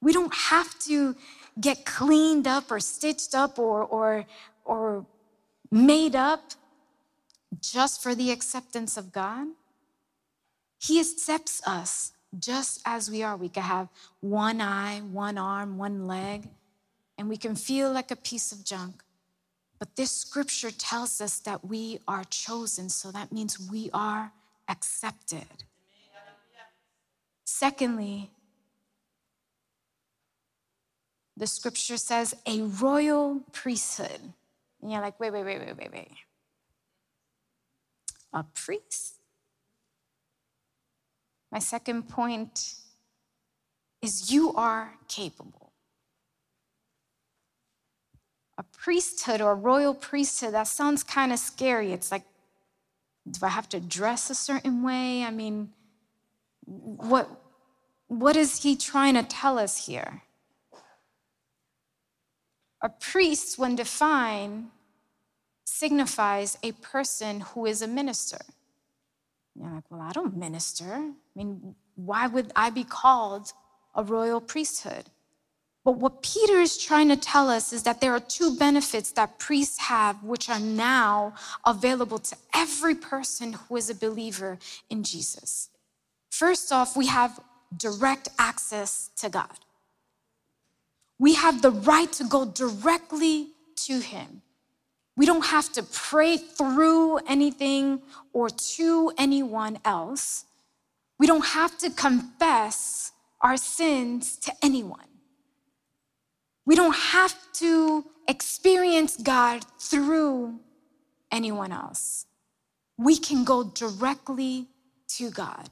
We 0.00 0.12
don't 0.12 0.34
have 0.34 0.78
to 0.80 1.16
get 1.60 1.84
cleaned 1.84 2.46
up 2.46 2.70
or 2.70 2.80
stitched 2.80 3.34
up 3.34 3.58
or, 3.58 3.82
or, 3.82 4.26
or 4.64 5.06
made 5.70 6.14
up 6.14 6.52
just 7.60 8.02
for 8.02 8.14
the 8.14 8.30
acceptance 8.30 8.96
of 8.96 9.12
God. 9.12 9.48
He 10.78 11.00
accepts 11.00 11.60
us 11.66 12.12
just 12.38 12.80
as 12.84 13.10
we 13.10 13.22
are. 13.22 13.36
We 13.36 13.48
can 13.48 13.62
have 13.62 13.88
one 14.20 14.60
eye, 14.60 15.00
one 15.00 15.38
arm, 15.38 15.78
one 15.78 16.06
leg, 16.06 16.48
and 17.18 17.28
we 17.28 17.36
can 17.36 17.54
feel 17.56 17.92
like 17.92 18.10
a 18.10 18.16
piece 18.16 18.52
of 18.52 18.64
junk. 18.64 19.03
But 19.84 19.96
this 19.96 20.12
scripture 20.12 20.70
tells 20.70 21.20
us 21.20 21.40
that 21.40 21.62
we 21.62 21.98
are 22.08 22.24
chosen, 22.24 22.88
so 22.88 23.10
that 23.12 23.30
means 23.30 23.60
we 23.60 23.90
are 23.92 24.32
accepted. 24.66 25.44
Secondly, 27.44 28.30
the 31.36 31.46
scripture 31.46 31.98
says 31.98 32.34
a 32.46 32.62
royal 32.62 33.40
priesthood. 33.52 34.32
And 34.80 34.90
you're 34.90 35.02
like, 35.02 35.20
wait, 35.20 35.34
wait, 35.34 35.44
wait, 35.44 35.58
wait, 35.60 35.76
wait, 35.76 35.92
wait 35.92 36.12
a 38.32 38.42
priest. 38.42 39.16
My 41.52 41.58
second 41.58 42.08
point 42.08 42.76
is 44.00 44.32
you 44.32 44.54
are 44.54 44.94
capable. 45.08 45.63
A 48.56 48.62
priesthood 48.62 49.40
or 49.40 49.52
a 49.52 49.56
royal 49.56 49.94
priesthood, 49.94 50.54
that 50.54 50.68
sounds 50.68 51.02
kind 51.02 51.32
of 51.32 51.38
scary. 51.38 51.92
It's 51.92 52.12
like, 52.12 52.22
do 53.28 53.40
I 53.42 53.48
have 53.48 53.68
to 53.70 53.80
dress 53.80 54.30
a 54.30 54.34
certain 54.34 54.82
way? 54.82 55.24
I 55.24 55.30
mean, 55.30 55.70
what, 56.66 57.28
what 58.08 58.36
is 58.36 58.62
he 58.62 58.76
trying 58.76 59.14
to 59.14 59.22
tell 59.22 59.58
us 59.58 59.86
here? 59.86 60.22
A 62.82 62.88
priest, 62.88 63.58
when 63.58 63.76
defined, 63.76 64.66
signifies 65.64 66.58
a 66.62 66.72
person 66.72 67.40
who 67.40 67.66
is 67.66 67.82
a 67.82 67.88
minister. 67.88 68.38
You're 69.54 69.70
like, 69.70 69.90
well, 69.90 70.02
I 70.02 70.12
don't 70.12 70.36
minister. 70.36 70.92
I 70.92 71.12
mean, 71.34 71.74
why 71.94 72.26
would 72.26 72.52
I 72.54 72.70
be 72.70 72.84
called 72.84 73.52
a 73.94 74.02
royal 74.02 74.40
priesthood? 74.40 75.06
But 75.84 75.98
what 75.98 76.22
Peter 76.22 76.60
is 76.60 76.78
trying 76.78 77.08
to 77.08 77.16
tell 77.16 77.50
us 77.50 77.72
is 77.72 77.82
that 77.82 78.00
there 78.00 78.12
are 78.12 78.20
two 78.20 78.56
benefits 78.56 79.12
that 79.12 79.38
priests 79.38 79.78
have, 79.80 80.22
which 80.24 80.48
are 80.48 80.58
now 80.58 81.34
available 81.66 82.18
to 82.18 82.36
every 82.54 82.94
person 82.94 83.52
who 83.52 83.76
is 83.76 83.90
a 83.90 83.94
believer 83.94 84.58
in 84.88 85.04
Jesus. 85.04 85.68
First 86.30 86.72
off, 86.72 86.96
we 86.96 87.06
have 87.08 87.38
direct 87.76 88.28
access 88.38 89.10
to 89.18 89.28
God. 89.28 89.58
We 91.18 91.34
have 91.34 91.60
the 91.60 91.70
right 91.70 92.10
to 92.12 92.24
go 92.24 92.46
directly 92.46 93.48
to 93.84 94.00
Him. 94.00 94.40
We 95.16 95.26
don't 95.26 95.44
have 95.46 95.70
to 95.74 95.82
pray 95.82 96.38
through 96.38 97.18
anything 97.28 98.02
or 98.32 98.48
to 98.48 99.12
anyone 99.18 99.78
else. 99.84 100.46
We 101.18 101.26
don't 101.26 101.44
have 101.44 101.76
to 101.78 101.90
confess 101.90 103.12
our 103.40 103.56
sins 103.56 104.36
to 104.38 104.52
anyone. 104.62 105.13
We 106.66 106.74
don't 106.74 106.96
have 106.96 107.34
to 107.54 108.04
experience 108.26 109.16
God 109.16 109.64
through 109.78 110.58
anyone 111.30 111.72
else. 111.72 112.26
We 112.96 113.18
can 113.18 113.44
go 113.44 113.64
directly 113.64 114.66
to 115.08 115.30
God. 115.30 115.68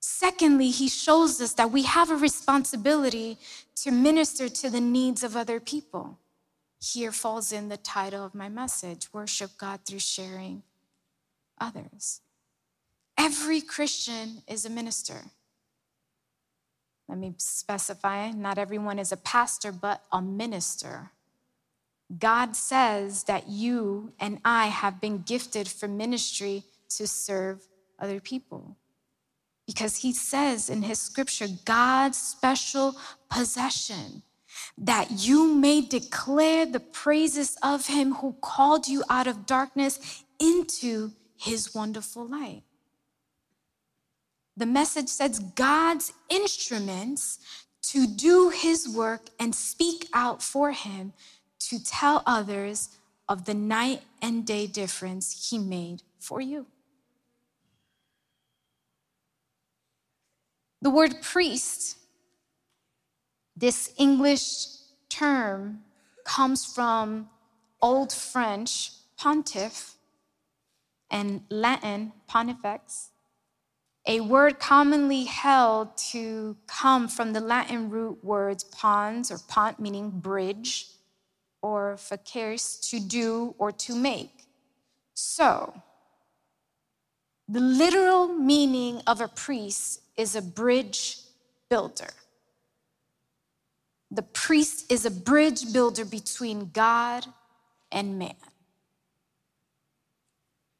Secondly, 0.00 0.70
he 0.70 0.88
shows 0.88 1.40
us 1.40 1.54
that 1.54 1.70
we 1.70 1.82
have 1.82 2.10
a 2.10 2.16
responsibility 2.16 3.38
to 3.76 3.90
minister 3.90 4.48
to 4.48 4.70
the 4.70 4.80
needs 4.80 5.22
of 5.22 5.36
other 5.36 5.60
people. 5.60 6.18
Here 6.80 7.12
falls 7.12 7.52
in 7.52 7.68
the 7.68 7.76
title 7.76 8.24
of 8.24 8.34
my 8.34 8.48
message 8.48 9.12
Worship 9.12 9.52
God 9.58 9.80
through 9.84 10.00
sharing 10.00 10.62
others. 11.60 12.20
Every 13.18 13.60
Christian 13.60 14.42
is 14.46 14.64
a 14.64 14.70
minister. 14.70 15.16
Let 17.08 17.18
me 17.18 17.34
specify 17.38 18.30
not 18.32 18.58
everyone 18.58 18.98
is 18.98 19.12
a 19.12 19.16
pastor, 19.16 19.72
but 19.72 20.02
a 20.12 20.20
minister. 20.20 21.12
God 22.18 22.54
says 22.56 23.24
that 23.24 23.48
you 23.48 24.12
and 24.20 24.40
I 24.44 24.66
have 24.66 25.00
been 25.00 25.22
gifted 25.22 25.68
for 25.68 25.88
ministry 25.88 26.64
to 26.90 27.06
serve 27.06 27.66
other 27.98 28.20
people. 28.20 28.76
Because 29.66 29.96
he 29.98 30.12
says 30.12 30.70
in 30.70 30.82
his 30.82 31.00
scripture, 31.00 31.48
God's 31.64 32.18
special 32.18 32.96
possession 33.28 34.22
that 34.78 35.10
you 35.10 35.52
may 35.52 35.80
declare 35.80 36.66
the 36.66 36.80
praises 36.80 37.56
of 37.62 37.86
him 37.86 38.14
who 38.14 38.36
called 38.40 38.86
you 38.86 39.02
out 39.10 39.26
of 39.26 39.46
darkness 39.46 40.24
into 40.38 41.10
his 41.36 41.74
wonderful 41.74 42.26
light. 42.26 42.62
The 44.56 44.66
message 44.66 45.08
says 45.08 45.38
God's 45.38 46.12
instruments 46.28 47.38
to 47.82 48.06
do 48.06 48.50
his 48.50 48.88
work 48.88 49.28
and 49.38 49.54
speak 49.54 50.08
out 50.12 50.42
for 50.42 50.72
him 50.72 51.12
to 51.58 51.82
tell 51.82 52.22
others 52.26 52.90
of 53.28 53.44
the 53.44 53.54
night 53.54 54.02
and 54.22 54.46
day 54.46 54.66
difference 54.66 55.50
he 55.50 55.58
made 55.58 56.02
for 56.18 56.40
you. 56.40 56.66
The 60.82 60.90
word 60.90 61.20
priest 61.22 61.96
this 63.56 63.92
English 63.96 64.66
term 65.08 65.82
comes 66.24 66.64
from 66.64 67.30
Old 67.80 68.12
French 68.12 68.92
pontiff 69.16 69.94
and 71.10 71.42
Latin 71.48 72.12
pontifex, 72.26 73.10
a 74.06 74.20
word 74.20 74.58
commonly 74.58 75.24
held 75.24 75.96
to 75.96 76.56
come 76.66 77.08
from 77.08 77.32
the 77.32 77.40
Latin 77.40 77.90
root 77.90 78.22
words 78.22 78.62
pons 78.64 79.30
or 79.30 79.38
pont, 79.48 79.80
meaning 79.80 80.10
bridge, 80.10 80.88
or 81.60 81.96
facere, 81.96 82.56
to 82.90 83.00
do 83.00 83.54
or 83.58 83.72
to 83.72 83.96
make. 83.96 84.46
So, 85.14 85.82
the 87.48 87.60
literal 87.60 88.28
meaning 88.28 89.02
of 89.06 89.20
a 89.20 89.28
priest 89.28 90.02
is 90.16 90.36
a 90.36 90.42
bridge 90.42 91.18
builder. 91.68 92.10
The 94.10 94.22
priest 94.22 94.90
is 94.90 95.04
a 95.04 95.10
bridge 95.10 95.72
builder 95.72 96.04
between 96.04 96.70
God 96.72 97.26
and 97.90 98.18
man. 98.18 98.34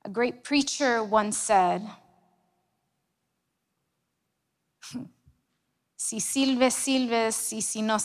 A 0.04 0.08
great 0.08 0.44
preacher 0.44 1.02
once 1.02 1.36
said, 1.36 1.88
Si 5.96 6.20
y 7.52 7.60
si 7.60 7.82
no 7.82 7.96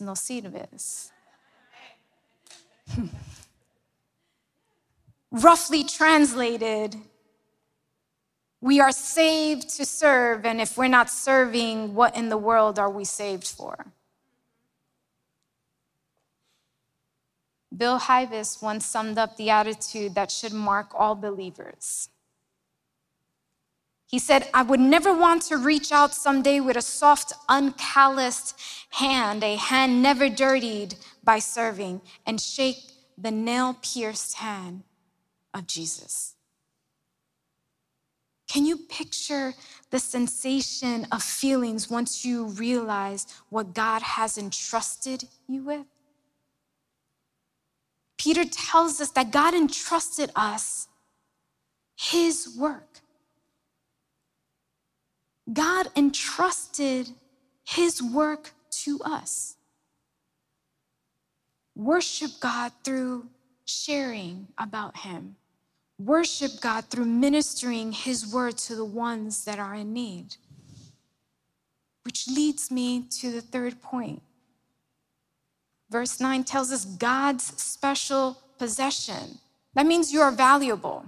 no 0.00 0.14
sirves. 0.14 1.10
Hmm. 2.90 3.08
Roughly 5.30 5.84
translated, 5.84 6.96
we 8.60 8.80
are 8.80 8.92
saved 8.92 9.68
to 9.76 9.84
serve, 9.84 10.46
and 10.46 10.60
if 10.60 10.78
we're 10.78 10.88
not 10.88 11.10
serving, 11.10 11.94
what 11.94 12.16
in 12.16 12.28
the 12.28 12.38
world 12.38 12.78
are 12.78 12.90
we 12.90 13.04
saved 13.04 13.46
for? 13.46 13.92
Bill 17.76 17.98
Hybels 18.00 18.62
once 18.62 18.86
summed 18.86 19.18
up 19.18 19.36
the 19.36 19.50
attitude 19.50 20.14
that 20.14 20.30
should 20.30 20.52
mark 20.52 20.88
all 20.94 21.14
believers. 21.14 22.08
He 24.08 24.18
said, 24.18 24.48
I 24.54 24.62
would 24.62 24.80
never 24.80 25.12
want 25.12 25.42
to 25.42 25.58
reach 25.58 25.92
out 25.92 26.14
someday 26.14 26.60
with 26.60 26.78
a 26.78 26.82
soft, 26.82 27.34
uncalloused 27.46 28.58
hand, 28.88 29.44
a 29.44 29.56
hand 29.56 30.02
never 30.02 30.30
dirtied 30.30 30.94
by 31.22 31.40
serving, 31.40 32.00
and 32.24 32.40
shake 32.40 32.78
the 33.18 33.30
nail 33.30 33.76
pierced 33.82 34.36
hand 34.36 34.84
of 35.52 35.66
Jesus. 35.66 36.34
Can 38.48 38.64
you 38.64 38.78
picture 38.78 39.52
the 39.90 39.98
sensation 39.98 41.06
of 41.12 41.22
feelings 41.22 41.90
once 41.90 42.24
you 42.24 42.46
realize 42.46 43.26
what 43.50 43.74
God 43.74 44.00
has 44.00 44.38
entrusted 44.38 45.24
you 45.46 45.64
with? 45.64 45.84
Peter 48.16 48.46
tells 48.46 49.02
us 49.02 49.10
that 49.10 49.30
God 49.30 49.52
entrusted 49.52 50.30
us 50.34 50.88
his 51.94 52.56
work. 52.58 53.00
God 55.52 55.88
entrusted 55.96 57.10
his 57.64 58.02
work 58.02 58.52
to 58.70 59.00
us. 59.04 59.56
Worship 61.74 62.32
God 62.40 62.72
through 62.84 63.28
sharing 63.64 64.48
about 64.58 64.98
him. 64.98 65.36
Worship 65.98 66.60
God 66.60 66.84
through 66.86 67.06
ministering 67.06 67.92
his 67.92 68.32
word 68.32 68.58
to 68.58 68.74
the 68.74 68.84
ones 68.84 69.44
that 69.44 69.58
are 69.58 69.74
in 69.74 69.92
need. 69.92 70.36
Which 72.04 72.28
leads 72.28 72.70
me 72.70 73.04
to 73.20 73.30
the 73.30 73.40
third 73.40 73.80
point. 73.82 74.22
Verse 75.90 76.20
9 76.20 76.44
tells 76.44 76.70
us 76.70 76.84
God's 76.84 77.44
special 77.60 78.38
possession. 78.58 79.38
That 79.74 79.86
means 79.86 80.12
you 80.12 80.20
are 80.20 80.32
valuable. 80.32 81.06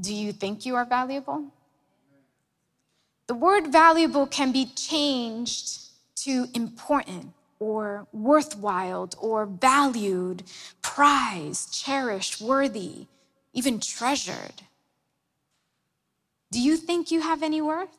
Do 0.00 0.14
you 0.14 0.32
think 0.32 0.64
you 0.64 0.76
are 0.76 0.84
valuable? 0.84 1.52
The 3.28 3.34
word 3.34 3.70
valuable 3.70 4.26
can 4.26 4.52
be 4.52 4.64
changed 4.64 5.80
to 6.24 6.48
important 6.54 7.34
or 7.60 8.06
worthwhile 8.10 9.10
or 9.18 9.44
valued, 9.44 10.44
prized, 10.80 11.72
cherished, 11.72 12.40
worthy, 12.40 13.06
even 13.52 13.80
treasured. 13.80 14.62
Do 16.50 16.60
you 16.60 16.78
think 16.78 17.10
you 17.10 17.20
have 17.20 17.42
any 17.42 17.60
worth? 17.60 17.94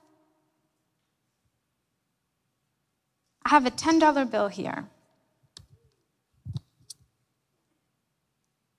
I 3.46 3.50
have 3.50 3.68
a 3.68 3.72
$10 3.72 4.32
bill 4.32 4.48
here. 4.48 4.86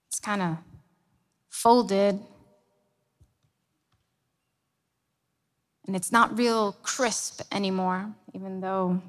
It's 0.08 0.18
kind 0.20 0.42
of 0.42 0.56
folded. 1.48 2.18
And 5.90 5.96
it's 5.96 6.12
not 6.12 6.38
real 6.38 6.76
crisp 6.85 7.40
anymore, 7.50 8.14
even 8.33 8.61
though 8.61 9.03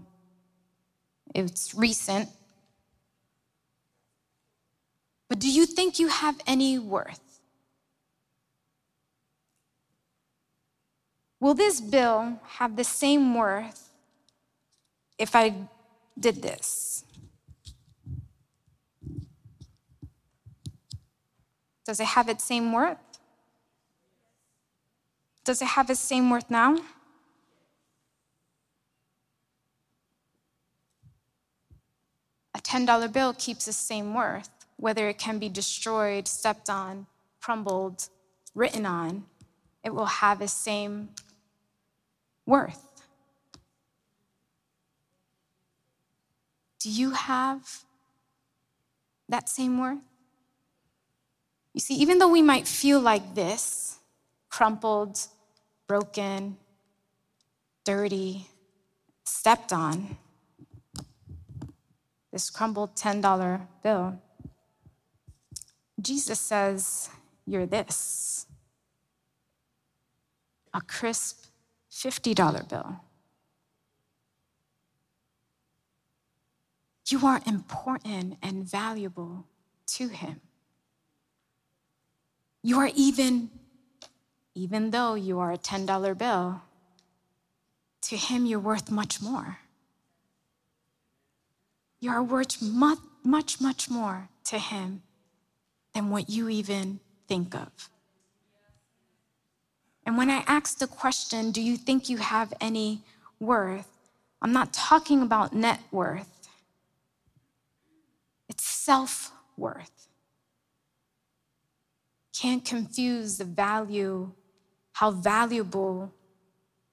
it's 1.36 1.76
recent. 1.76 2.28
But 5.30 5.38
do 5.38 5.48
you 5.48 5.68
think 5.68 6.00
you 6.00 6.08
have 6.08 6.42
any 6.48 6.80
worth? 6.80 7.40
Will 11.40 11.54
this 11.54 11.80
bill 11.80 12.40
have 12.58 12.76
the 12.76 12.84
same 12.84 13.36
worth 13.36 13.90
if 15.20 15.36
I 15.36 15.54
did 16.20 16.42
this? 16.42 17.06
Does 21.86 22.00
it 22.00 22.08
have 22.08 22.28
its 22.28 22.44
same 22.44 22.74
worth? 22.74 23.11
Does 25.44 25.62
it 25.62 25.70
have 25.70 25.90
its 25.90 26.00
same 26.00 26.30
worth 26.30 26.50
now? 26.50 26.78
A 32.54 32.60
$10 32.60 33.12
bill 33.12 33.34
keeps 33.34 33.66
the 33.66 33.74
same 33.74 34.14
worth, 34.14 34.50
whether 34.78 35.08
it 35.08 35.18
can 35.18 35.40
be 35.40 35.50
destroyed, 35.50 36.28
stepped 36.28 36.70
on, 36.70 37.08
crumbled, 37.42 38.10
written 38.54 38.86
on, 38.86 39.26
it 39.84 39.96
will 39.96 40.06
have 40.06 40.40
the 40.40 40.48
same 40.48 41.10
worth. 42.46 43.04
Do 46.80 46.90
you 46.90 47.12
have 47.12 47.84
that 49.30 49.48
same 49.50 49.80
worth? 49.80 50.00
You 51.74 51.80
see, 51.80 51.96
even 51.96 52.20
though 52.20 52.28
we 52.28 52.42
might 52.42 52.68
feel 52.68 53.00
like 53.00 53.34
this, 53.34 53.98
crumpled, 54.52 55.18
broken, 55.88 56.58
dirty, 57.84 58.48
stepped 59.24 59.74
on, 59.74 60.18
this 62.32 62.50
crumbled 62.50 62.96
$10 62.96 63.68
bill, 63.82 64.22
Jesus 66.00 66.40
says, 66.40 67.10
You're 67.46 67.66
this 67.66 68.46
a 70.74 70.82
crisp 70.82 71.46
$50 71.92 72.70
bill. 72.70 73.02
You 77.08 77.28
are 77.28 77.42
important 77.46 78.38
and 78.42 78.64
valuable 78.64 79.46
to 79.88 80.08
Him. 80.08 80.40
You 82.64 82.80
are 82.80 82.90
even, 82.96 83.50
even 84.54 84.92
though 84.92 85.16
you 85.16 85.40
are 85.40 85.52
a 85.52 85.58
$10 85.58 86.18
bill, 86.18 86.62
to 88.02 88.18
Him 88.18 88.46
you're 88.46 88.60
worth 88.60 88.92
much 88.92 89.22
more. 89.22 89.60
You 92.00 92.12
are 92.12 92.24
worth 92.24 92.62
much, 92.62 93.00
much, 93.24 93.62
much 93.62 93.90
more 93.90 94.30
to 94.46 94.58
Him 94.58 95.04
than 95.94 96.10
what 96.10 96.30
you 96.30 96.50
even 96.50 97.00
think 97.28 97.56
of. 97.56 97.90
And 100.06 100.18
when 100.18 100.30
I 100.30 100.44
ask 100.48 100.80
the 100.80 100.88
question, 100.88 101.52
do 101.52 101.62
you 101.62 101.78
think 101.78 102.10
you 102.10 102.18
have 102.18 102.54
any 102.60 103.02
worth? 103.40 103.88
I'm 104.42 104.52
not 104.52 104.74
talking 104.74 105.22
about 105.22 105.54
net 105.54 105.80
worth. 105.92 106.50
It's 108.50 108.64
self 108.64 109.32
worth. 109.56 110.08
Can't 112.34 112.66
confuse 112.66 113.38
the 113.38 113.46
value, 113.46 114.32
how 114.94 115.12
valuable 115.12 116.14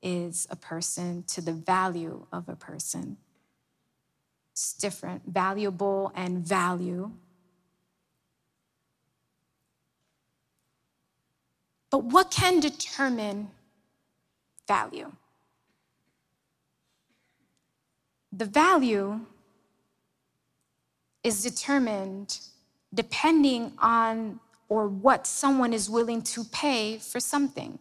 is 0.03 0.47
a 0.51 0.57
person 0.57 1.25
to 1.25 1.41
the 1.41 1.53
value 1.53 2.27
of 2.33 2.49
a 2.49 2.57
person. 2.57 3.17
It's 4.53 4.73
different, 4.73 5.23
valuable 5.27 6.13
and 6.15 6.47
value. 6.47 7.11
But 11.91 12.05
what 12.05 12.31
can 12.31 12.61
determine 12.61 13.51
value? 14.67 15.13
The 18.33 18.45
value 18.45 19.21
is 21.25 21.43
determined 21.43 22.39
depending 22.93 23.73
on 23.79 24.41
or 24.69 24.87
what 24.87 25.27
someone 25.27 25.73
is 25.73 25.89
willing 25.89 26.23
to 26.23 26.45
pay 26.45 26.99
for 26.99 27.21
something. 27.21 27.79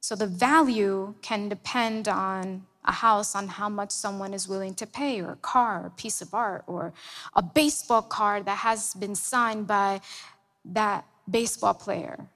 So 0.00 0.16
the 0.16 0.26
value 0.26 1.14
can 1.22 1.48
depend 1.48 2.08
on 2.08 2.66
a 2.84 2.92
house 2.92 3.34
on 3.34 3.48
how 3.48 3.68
much 3.68 3.90
someone 3.90 4.32
is 4.32 4.48
willing 4.48 4.74
to 4.74 4.86
pay, 4.86 5.20
or 5.20 5.32
a 5.32 5.36
car, 5.36 5.82
or 5.82 5.86
a 5.88 5.90
piece 5.90 6.22
of 6.22 6.32
art, 6.32 6.64
or 6.66 6.94
a 7.34 7.42
baseball 7.42 8.02
card 8.02 8.46
that 8.46 8.58
has 8.58 8.94
been 8.94 9.14
signed 9.14 9.66
by 9.66 10.00
that 10.64 11.04
baseball 11.30 11.74
player. 11.74 12.26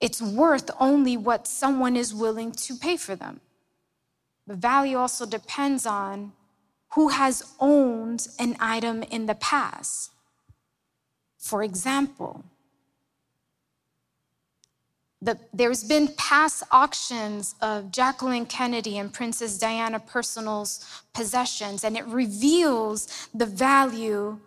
It's 0.00 0.22
worth 0.22 0.70
only 0.78 1.16
what 1.16 1.48
someone 1.48 1.96
is 1.96 2.14
willing 2.14 2.52
to 2.52 2.76
pay 2.76 2.96
for 2.96 3.16
them. 3.16 3.40
The 4.46 4.54
value 4.54 4.96
also 4.96 5.26
depends 5.26 5.86
on 5.86 6.32
who 6.94 7.08
has 7.08 7.42
owned 7.58 8.28
an 8.38 8.56
item 8.60 9.02
in 9.02 9.26
the 9.26 9.34
past. 9.34 10.12
For 11.36 11.64
example, 11.64 12.44
The, 15.22 15.38
there's 15.52 15.82
been 15.82 16.08
past 16.16 16.62
auctions 16.70 17.54
of 17.62 17.90
Jacqueline 17.90 18.46
Kennedy 18.46 18.98
and 18.98 19.12
Princess 19.12 19.58
Diana 19.58 19.98
Personal's 19.98 21.02
possessions, 21.14 21.84
and 21.84 21.96
it 21.96 22.06
reveals 22.06 23.28
the 23.34 23.46
value 23.46 24.38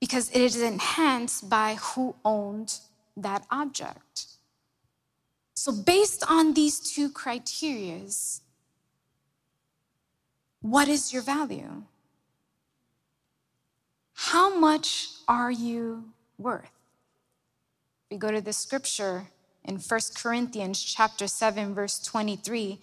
because 0.00 0.30
it 0.30 0.40
is 0.42 0.60
enhanced 0.60 1.48
by 1.48 1.76
who 1.76 2.14
owned 2.24 2.78
that 3.16 3.46
object. 3.50 4.26
So, 5.54 5.72
based 5.72 6.22
on 6.30 6.52
these 6.52 6.78
two 6.78 7.08
criterias, 7.08 8.42
what 10.60 10.86
is 10.86 11.12
your 11.14 11.22
value? 11.22 11.82
How 14.12 14.58
much 14.58 15.08
are 15.26 15.50
you 15.50 16.12
worth? 16.38 16.70
We 18.10 18.18
go 18.18 18.30
to 18.30 18.40
the 18.40 18.52
scripture 18.52 19.28
in 19.66 19.76
1 19.76 20.00
Corinthians 20.14 20.82
chapter 20.82 21.26
7 21.26 21.74
verse 21.74 21.98
23. 22.00 22.80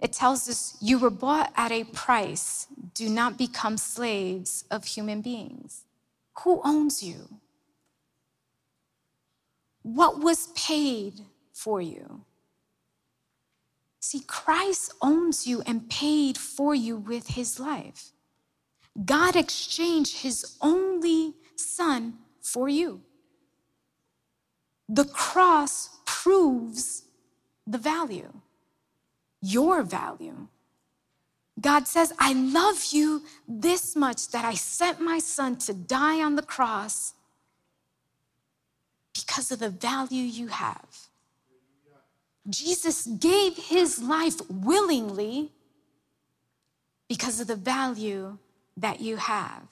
It 0.00 0.12
tells 0.12 0.48
us 0.48 0.76
you 0.80 0.98
were 0.98 1.10
bought 1.10 1.52
at 1.56 1.72
a 1.72 1.84
price. 1.84 2.66
Do 2.94 3.08
not 3.08 3.38
become 3.38 3.76
slaves 3.76 4.64
of 4.70 4.84
human 4.84 5.20
beings. 5.20 5.84
Who 6.42 6.60
owns 6.64 7.02
you? 7.02 7.28
What 9.82 10.20
was 10.20 10.48
paid 10.48 11.20
for 11.52 11.80
you? 11.80 12.22
See, 14.00 14.20
Christ 14.26 14.92
owns 15.00 15.46
you 15.46 15.62
and 15.66 15.88
paid 15.88 16.36
for 16.36 16.74
you 16.74 16.96
with 16.96 17.28
his 17.28 17.58
life. 17.58 18.12
God 19.04 19.36
exchanged 19.36 20.18
his 20.18 20.56
only 20.60 21.34
son 21.56 22.18
for 22.42 22.68
you. 22.68 23.00
The 24.88 25.04
cross 25.04 25.90
proves 26.04 27.04
the 27.66 27.78
value, 27.78 28.32
your 29.40 29.82
value. 29.82 30.48
God 31.60 31.86
says, 31.86 32.12
I 32.18 32.32
love 32.32 32.86
you 32.90 33.22
this 33.48 33.94
much 33.94 34.28
that 34.28 34.44
I 34.44 34.54
sent 34.54 35.00
my 35.00 35.18
son 35.18 35.56
to 35.58 35.72
die 35.72 36.20
on 36.22 36.34
the 36.34 36.42
cross 36.42 37.14
because 39.14 39.52
of 39.52 39.60
the 39.60 39.70
value 39.70 40.22
you 40.22 40.48
have. 40.48 41.08
Jesus 42.48 43.06
gave 43.06 43.56
his 43.56 44.02
life 44.02 44.40
willingly 44.50 45.52
because 47.08 47.40
of 47.40 47.46
the 47.46 47.56
value 47.56 48.38
that 48.76 49.00
you 49.00 49.16
have. 49.16 49.62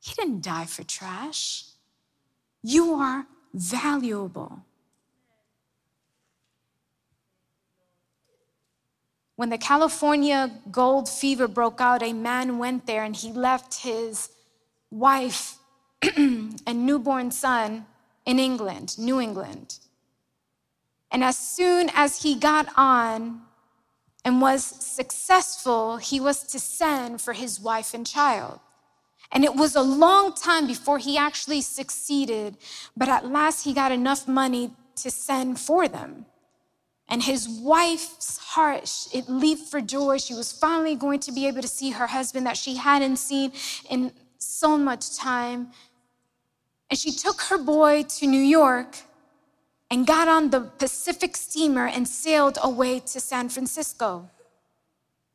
He 0.00 0.14
didn't 0.14 0.42
die 0.42 0.66
for 0.66 0.84
trash. 0.84 1.64
You 2.62 2.94
are 2.94 3.26
valuable. 3.54 4.64
When 9.36 9.50
the 9.50 9.58
California 9.58 10.50
gold 10.70 11.08
fever 11.08 11.48
broke 11.48 11.80
out, 11.80 12.02
a 12.02 12.12
man 12.12 12.58
went 12.58 12.86
there 12.86 13.02
and 13.02 13.16
he 13.16 13.32
left 13.32 13.82
his 13.82 14.28
wife 14.90 15.56
and 16.16 16.86
newborn 16.86 17.30
son 17.30 17.86
in 18.26 18.38
England, 18.38 18.98
New 18.98 19.20
England. 19.20 19.78
And 21.10 21.24
as 21.24 21.36
soon 21.36 21.90
as 21.94 22.22
he 22.22 22.34
got 22.34 22.68
on 22.76 23.42
and 24.24 24.40
was 24.40 24.64
successful, 24.64 25.96
he 25.96 26.20
was 26.20 26.42
to 26.44 26.58
send 26.58 27.20
for 27.20 27.32
his 27.32 27.60
wife 27.60 27.94
and 27.94 28.06
child. 28.06 28.60
And 29.34 29.44
it 29.44 29.56
was 29.56 29.74
a 29.74 29.82
long 29.82 30.32
time 30.32 30.68
before 30.68 30.98
he 30.98 31.18
actually 31.18 31.60
succeeded, 31.60 32.56
but 32.96 33.08
at 33.08 33.26
last 33.26 33.64
he 33.64 33.74
got 33.74 33.90
enough 33.90 34.28
money 34.28 34.70
to 34.96 35.10
send 35.10 35.58
for 35.58 35.88
them. 35.88 36.26
And 37.08 37.22
his 37.22 37.48
wife's 37.48 38.38
heart, 38.38 39.08
it 39.12 39.28
leaped 39.28 39.68
for 39.68 39.80
joy. 39.80 40.18
She 40.18 40.34
was 40.34 40.52
finally 40.52 40.94
going 40.94 41.18
to 41.20 41.32
be 41.32 41.46
able 41.48 41.62
to 41.62 41.68
see 41.68 41.90
her 41.90 42.06
husband 42.06 42.46
that 42.46 42.56
she 42.56 42.76
hadn't 42.76 43.16
seen 43.16 43.52
in 43.90 44.12
so 44.38 44.78
much 44.78 45.16
time. 45.16 45.72
And 46.88 46.98
she 46.98 47.10
took 47.10 47.40
her 47.42 47.58
boy 47.58 48.04
to 48.04 48.26
New 48.26 48.40
York 48.40 48.96
and 49.90 50.06
got 50.06 50.28
on 50.28 50.50
the 50.50 50.60
Pacific 50.60 51.36
steamer 51.36 51.86
and 51.86 52.06
sailed 52.06 52.58
away 52.62 53.00
to 53.00 53.20
San 53.20 53.48
Francisco. 53.48 54.30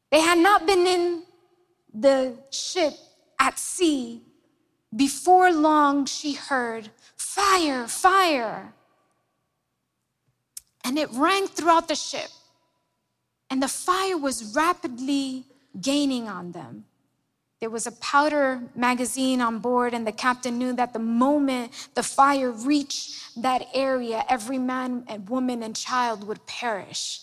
They 0.09 0.21
had 0.21 0.39
not 0.39 0.65
been 0.65 0.87
in 0.87 1.23
the 1.93 2.37
ship 2.49 2.93
at 3.39 3.57
sea. 3.57 4.21
Before 4.95 5.51
long, 5.51 6.05
she 6.05 6.33
heard, 6.33 6.89
Fire, 7.15 7.87
fire 7.87 8.73
and 10.89 10.97
it 10.97 11.09
rang 11.11 11.47
throughout 11.47 11.87
the 11.87 11.95
ship. 11.95 12.29
And 13.49 13.61
the 13.61 13.67
fire 13.67 14.17
was 14.17 14.55
rapidly 14.55 15.45
gaining 15.79 16.27
on 16.27 16.51
them. 16.51 16.85
There 17.59 17.69
was 17.69 17.85
a 17.85 17.91
powder 17.91 18.61
magazine 18.75 19.39
on 19.39 19.59
board, 19.59 19.93
and 19.93 20.07
the 20.07 20.11
captain 20.11 20.57
knew 20.57 20.73
that 20.73 20.93
the 20.93 20.99
moment 20.99 21.89
the 21.93 22.03
fire 22.03 22.51
reached 22.51 23.39
that 23.41 23.67
area, 23.73 24.23
every 24.29 24.57
man 24.57 25.03
and 25.07 25.29
woman 25.29 25.61
and 25.61 25.75
child 25.75 26.25
would 26.25 26.45
perish. 26.47 27.21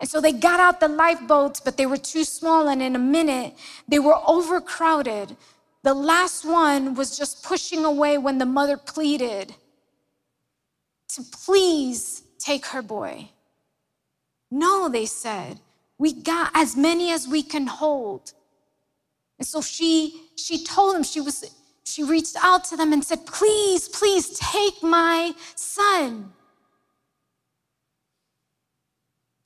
And 0.00 0.08
so 0.08 0.20
they 0.20 0.32
got 0.32 0.60
out 0.60 0.80
the 0.80 0.88
lifeboats, 0.88 1.60
but 1.60 1.76
they 1.76 1.86
were 1.86 1.98
too 1.98 2.24
small, 2.24 2.68
and 2.68 2.82
in 2.82 2.96
a 2.96 2.98
minute, 2.98 3.54
they 3.86 3.98
were 3.98 4.16
overcrowded. 4.26 5.36
The 5.82 5.94
last 5.94 6.44
one 6.44 6.94
was 6.94 7.16
just 7.16 7.44
pushing 7.44 7.84
away 7.84 8.16
when 8.18 8.38
the 8.38 8.46
mother 8.46 8.76
pleaded 8.76 9.54
to 11.08 11.22
please 11.22 12.22
Take 12.40 12.66
her 12.66 12.82
boy. 12.82 13.28
No, 14.50 14.88
they 14.88 15.06
said. 15.06 15.60
We 15.98 16.14
got 16.14 16.50
as 16.54 16.74
many 16.74 17.12
as 17.12 17.28
we 17.28 17.42
can 17.42 17.66
hold. 17.66 18.32
And 19.38 19.46
so 19.46 19.60
she 19.60 20.22
she 20.36 20.64
told 20.64 20.94
them 20.94 21.02
she 21.02 21.20
was 21.20 21.44
she 21.84 22.02
reached 22.02 22.36
out 22.42 22.64
to 22.64 22.76
them 22.76 22.92
and 22.94 23.04
said, 23.04 23.26
"Please, 23.26 23.88
please 23.88 24.30
take 24.38 24.82
my 24.82 25.34
son. 25.54 26.32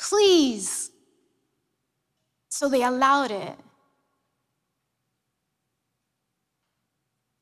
Please." 0.08 0.90
So 2.48 2.68
they 2.68 2.82
allowed 2.84 3.30
it. 3.30 3.56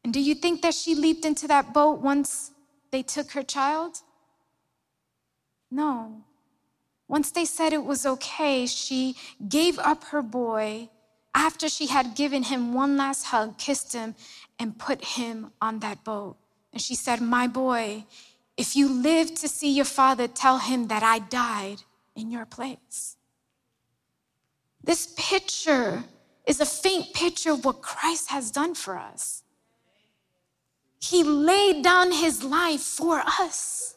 And 0.05 0.13
do 0.13 0.21
you 0.21 0.35
think 0.35 0.63
that 0.63 0.75
she 0.75 0.95
leaped 0.95 1.25
into 1.25 1.47
that 1.49 1.73
boat 1.73 2.01
once 2.01 2.51
they 2.91 3.03
took 3.03 3.33
her 3.33 3.43
child? 3.43 3.93
No. 5.71 6.25
Once 7.09 7.31
they 7.31 7.45
said 7.45 7.73
it 7.73 7.85
was 7.85 8.07
okay, 8.07 8.67
she 8.67 9.17
gave 9.49 9.79
up 9.79 10.05
her 10.05 10.23
boy 10.23 10.89
after 11.35 11.69
she 11.69 11.87
had 11.87 12.15
given 12.15 12.43
him 12.45 12.75
one 12.75 12.97
last 12.97 13.25
hug, 13.25 13.59
kissed 13.59 13.93
him, 13.93 14.15
and 14.59 14.79
put 14.79 15.05
him 15.05 15.53
on 15.61 15.79
that 15.81 16.05
boat. 16.05 16.37
And 16.73 16.81
she 16.81 16.95
said, 16.95 17.21
My 17.21 17.47
boy, 17.47 18.05
if 18.57 18.77
you 18.77 18.89
live 18.89 19.35
to 19.37 19.49
see 19.49 19.71
your 19.71 19.85
father, 20.01 20.27
tell 20.27 20.59
him 20.59 20.89
that 20.89 21.03
I 21.03 21.19
died 21.19 21.83
in 22.17 22.31
your 22.31 22.47
place. 22.47 23.17
This 24.83 25.15
picture 25.17 26.05
is 26.47 26.61
a 26.61 26.67
faint 26.67 27.15
picture 27.15 27.53
of 27.53 27.65
what 27.65 27.83
Christ 27.83 28.31
has 28.31 28.51
done 28.51 28.75
for 28.75 28.97
us. 28.97 29.43
He 31.01 31.23
laid 31.25 31.83
down 31.83 32.13
his 32.13 32.43
life 32.43 32.81
for 32.81 33.23
us. 33.41 33.97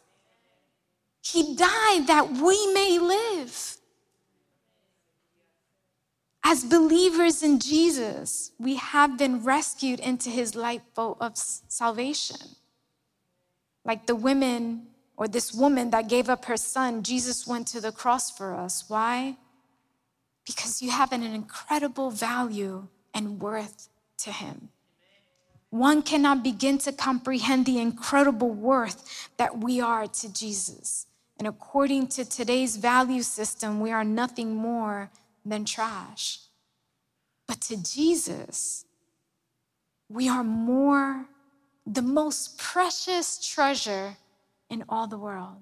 He 1.22 1.56
died 1.56 2.08
that 2.08 2.32
we 2.32 2.74
may 2.74 3.00
live. 3.00 3.78
As 6.44 6.64
believers 6.64 7.42
in 7.42 7.60
Jesus, 7.60 8.52
we 8.60 8.76
have 8.76 9.18
been 9.18 9.44
rescued 9.44 10.00
into 10.00 10.30
his 10.30 10.54
lifeboat 10.54 11.18
of 11.20 11.36
salvation. 11.36 12.38
Like 13.84 14.06
the 14.06 14.16
women 14.16 14.88
or 15.18 15.28
this 15.28 15.54
woman 15.54 15.90
that 15.92 16.10
gave 16.10 16.30
up 16.30 16.46
her 16.46 16.58
son, 16.58 17.04
Jesus 17.04 17.48
went 17.48 17.68
to 17.68 17.80
the 17.80 17.92
cross 17.92 18.30
for 18.30 18.54
us. 18.54 18.86
Why? 18.88 19.38
Because 20.46 20.82
you 20.82 20.92
have 20.92 21.12
an 21.12 21.24
incredible 21.24 22.12
value 22.12 22.88
and 23.14 23.40
worth 23.40 23.90
to 24.20 24.32
him. 24.32 24.70
One 25.70 26.02
cannot 26.02 26.44
begin 26.44 26.78
to 26.80 26.92
comprehend 26.92 27.66
the 27.66 27.80
incredible 27.80 28.52
worth 28.52 29.30
that 29.38 29.58
we 29.58 29.82
are 29.82 30.08
to 30.08 30.34
Jesus. 30.34 31.08
And 31.38 31.48
according 31.48 32.08
to 32.10 32.24
today's 32.24 32.78
value 32.78 33.22
system, 33.22 33.80
we 33.82 33.92
are 33.92 34.04
nothing 34.04 34.56
more 34.56 35.12
than 35.46 35.66
trash. 35.66 36.40
But 37.48 37.62
to 37.62 37.82
Jesus, 37.82 38.86
we 40.10 40.30
are 40.30 40.44
more, 40.44 41.26
the 41.86 42.02
most 42.02 42.58
precious 42.58 43.46
treasure 43.46 44.18
in 44.70 44.84
all 44.90 45.08
the 45.08 45.18
world. 45.18 45.58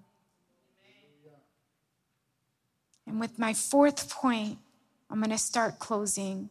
And 3.05 3.19
with 3.19 3.37
my 3.37 3.53
fourth 3.53 4.09
point, 4.09 4.57
I'm 5.09 5.19
going 5.19 5.29
to 5.31 5.37
start 5.37 5.77
closing. 5.79 6.49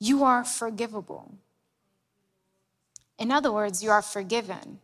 You 0.00 0.24
are 0.24 0.44
forgivable. 0.44 1.34
In 3.18 3.30
other 3.30 3.52
words, 3.52 3.82
you 3.82 3.90
are 3.90 4.02
forgiven. 4.02 4.80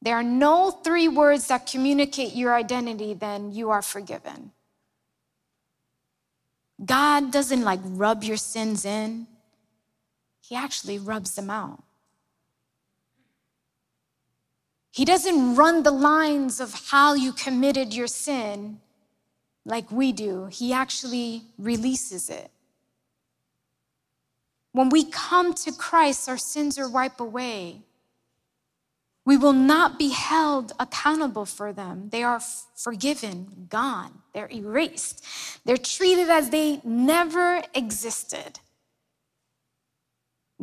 there 0.00 0.14
are 0.14 0.22
no 0.22 0.70
three 0.70 1.08
words 1.08 1.48
that 1.48 1.66
communicate 1.66 2.34
your 2.34 2.54
identity, 2.54 3.12
than 3.14 3.50
you 3.50 3.70
are 3.70 3.82
forgiven. 3.82 4.52
God 6.84 7.32
doesn't 7.32 7.62
like 7.62 7.80
rub 7.82 8.22
your 8.22 8.36
sins 8.36 8.84
in, 8.84 9.26
He 10.40 10.54
actually 10.54 10.98
rubs 10.98 11.34
them 11.34 11.50
out. 11.50 11.82
He 14.96 15.04
doesn't 15.04 15.56
run 15.56 15.82
the 15.82 15.90
lines 15.90 16.58
of 16.58 16.72
how 16.88 17.12
you 17.12 17.34
committed 17.34 17.92
your 17.92 18.06
sin 18.06 18.80
like 19.66 19.92
we 19.92 20.10
do, 20.10 20.46
He 20.46 20.72
actually 20.72 21.42
releases 21.58 22.30
it. 22.30 22.50
When 24.72 24.88
we 24.88 25.04
come 25.04 25.52
to 25.52 25.72
Christ, 25.72 26.30
our 26.30 26.38
sins 26.38 26.78
are 26.78 26.88
wiped 26.88 27.20
away. 27.20 27.82
We 29.26 29.36
will 29.36 29.52
not 29.52 29.98
be 29.98 30.12
held 30.12 30.72
accountable 30.80 31.44
for 31.44 31.74
them. 31.74 32.08
They 32.08 32.22
are 32.22 32.40
forgiven, 32.74 33.66
gone, 33.68 34.22
they're 34.32 34.50
erased. 34.50 35.22
They're 35.66 35.76
treated 35.76 36.30
as 36.30 36.48
they 36.48 36.80
never 36.84 37.62
existed. 37.74 38.60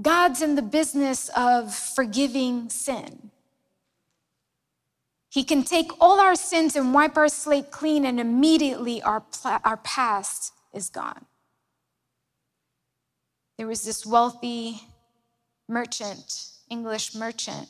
God's 0.01 0.41
in 0.41 0.55
the 0.55 0.63
business 0.63 1.29
of 1.37 1.75
forgiving 1.75 2.69
sin. 2.69 3.29
He 5.33 5.43
can 5.43 5.63
take 5.63 5.91
all 5.99 6.19
our 6.19 6.35
sins 6.35 6.75
and 6.75 6.93
wipe 6.93 7.17
our 7.17 7.27
slate 7.27 7.71
clean, 7.71 8.05
and 8.05 8.19
immediately 8.19 9.01
our, 9.01 9.23
our 9.65 9.77
past 9.77 10.53
is 10.71 10.91
gone. 10.91 11.25
There 13.57 13.65
was 13.65 13.81
this 13.83 14.05
wealthy 14.05 14.81
merchant, 15.67 16.49
English 16.69 17.15
merchant, 17.15 17.67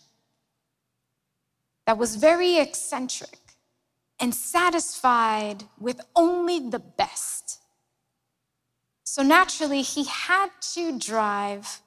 that 1.87 1.97
was 1.97 2.17
very 2.17 2.57
eccentric 2.59 3.39
and 4.19 4.35
satisfied 4.35 5.63
with 5.79 6.01
only 6.17 6.59
the 6.69 6.79
best. 6.79 7.61
So 9.05 9.23
naturally, 9.23 9.83
he 9.83 10.03
had 10.03 10.49
to 10.73 10.99
drive 10.99 11.79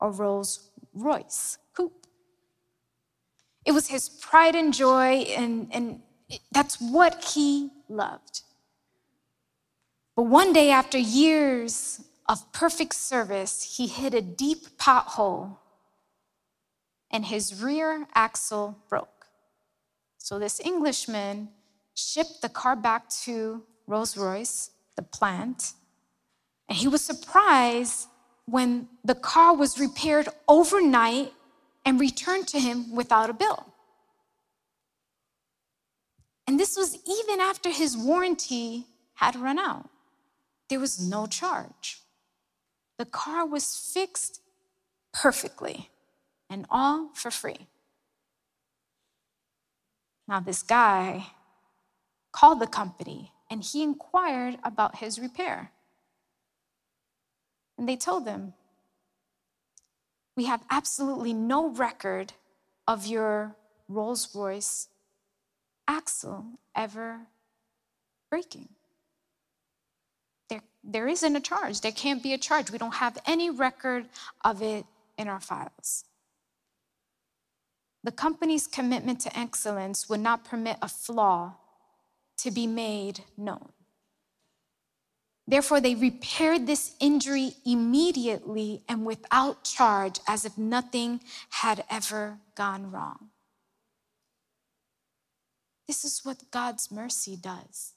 a 0.00 0.08
Rolls 0.08 0.70
Royce 0.94 1.58
coupe. 1.74 2.05
It 3.66 3.72
was 3.72 3.88
his 3.88 4.08
pride 4.08 4.54
and 4.54 4.72
joy, 4.72 5.26
and, 5.36 5.68
and 5.72 6.00
that's 6.52 6.80
what 6.80 7.24
he 7.24 7.70
loved. 7.88 8.42
But 10.14 10.22
one 10.22 10.52
day, 10.52 10.70
after 10.70 10.96
years 10.96 12.00
of 12.28 12.52
perfect 12.52 12.94
service, 12.94 13.76
he 13.76 13.88
hit 13.88 14.14
a 14.14 14.22
deep 14.22 14.78
pothole 14.78 15.58
and 17.10 17.24
his 17.24 17.62
rear 17.62 18.06
axle 18.14 18.78
broke. 18.88 19.26
So 20.18 20.38
this 20.38 20.60
Englishman 20.60 21.48
shipped 21.94 22.42
the 22.42 22.48
car 22.48 22.76
back 22.76 23.08
to 23.24 23.62
Rolls 23.86 24.16
Royce, 24.16 24.70
the 24.96 25.02
plant, 25.02 25.72
and 26.68 26.76
he 26.76 26.88
was 26.88 27.02
surprised 27.02 28.08
when 28.46 28.88
the 29.04 29.14
car 29.14 29.54
was 29.54 29.78
repaired 29.78 30.28
overnight 30.48 31.32
and 31.86 32.00
returned 32.00 32.48
to 32.48 32.58
him 32.58 32.94
without 32.94 33.30
a 33.30 33.32
bill. 33.32 33.72
And 36.48 36.58
this 36.58 36.76
was 36.76 36.98
even 37.06 37.40
after 37.40 37.70
his 37.70 37.96
warranty 37.96 38.86
had 39.14 39.36
run 39.36 39.58
out. 39.58 39.88
There 40.68 40.80
was 40.80 41.00
no 41.00 41.26
charge. 41.26 42.00
The 42.98 43.04
car 43.04 43.46
was 43.46 43.90
fixed 43.94 44.40
perfectly 45.12 45.88
and 46.50 46.66
all 46.70 47.10
for 47.14 47.30
free. 47.30 47.68
Now, 50.26 50.40
this 50.40 50.64
guy 50.64 51.26
called 52.32 52.60
the 52.60 52.66
company 52.66 53.32
and 53.48 53.62
he 53.62 53.82
inquired 53.82 54.58
about 54.64 54.96
his 54.96 55.20
repair. 55.20 55.70
And 57.78 57.88
they 57.88 57.96
told 57.96 58.26
him, 58.26 58.54
We 60.36 60.44
have 60.44 60.62
absolutely 60.70 61.32
no 61.32 61.70
record 61.70 62.34
of 62.86 63.06
your 63.06 63.56
Rolls 63.88 64.34
Royce 64.34 64.88
axle 65.88 66.44
ever 66.74 67.20
breaking. 68.30 68.68
There, 70.50 70.62
there 70.84 71.08
isn't 71.08 71.36
a 71.36 71.40
charge. 71.40 71.80
There 71.80 71.92
can't 71.92 72.22
be 72.22 72.34
a 72.34 72.38
charge. 72.38 72.70
We 72.70 72.78
don't 72.78 72.94
have 72.94 73.18
any 73.26 73.50
record 73.50 74.06
of 74.44 74.62
it 74.62 74.84
in 75.16 75.28
our 75.28 75.40
files. 75.40 76.04
The 78.04 78.12
company's 78.12 78.66
commitment 78.66 79.20
to 79.22 79.36
excellence 79.36 80.08
would 80.08 80.20
not 80.20 80.44
permit 80.44 80.76
a 80.82 80.88
flaw 80.88 81.54
to 82.38 82.50
be 82.50 82.66
made 82.66 83.24
known. 83.36 83.70
Therefore, 85.48 85.80
they 85.80 85.94
repaired 85.94 86.66
this 86.66 86.96
injury 86.98 87.54
immediately 87.64 88.82
and 88.88 89.06
without 89.06 89.62
charge, 89.62 90.18
as 90.26 90.44
if 90.44 90.58
nothing 90.58 91.20
had 91.50 91.84
ever 91.88 92.40
gone 92.56 92.90
wrong. 92.90 93.30
This 95.86 96.04
is 96.04 96.24
what 96.24 96.50
God's 96.50 96.90
mercy 96.90 97.36
does. 97.36 97.92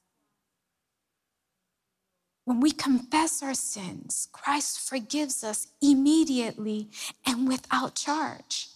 When 2.45 2.59
we 2.59 2.71
confess 2.71 3.41
our 3.41 3.55
sins, 3.55 4.27
Christ 4.31 4.79
forgives 4.79 5.43
us 5.43 5.67
immediately 5.81 6.89
and 7.25 7.47
without 7.47 7.95
charge. 7.95 8.69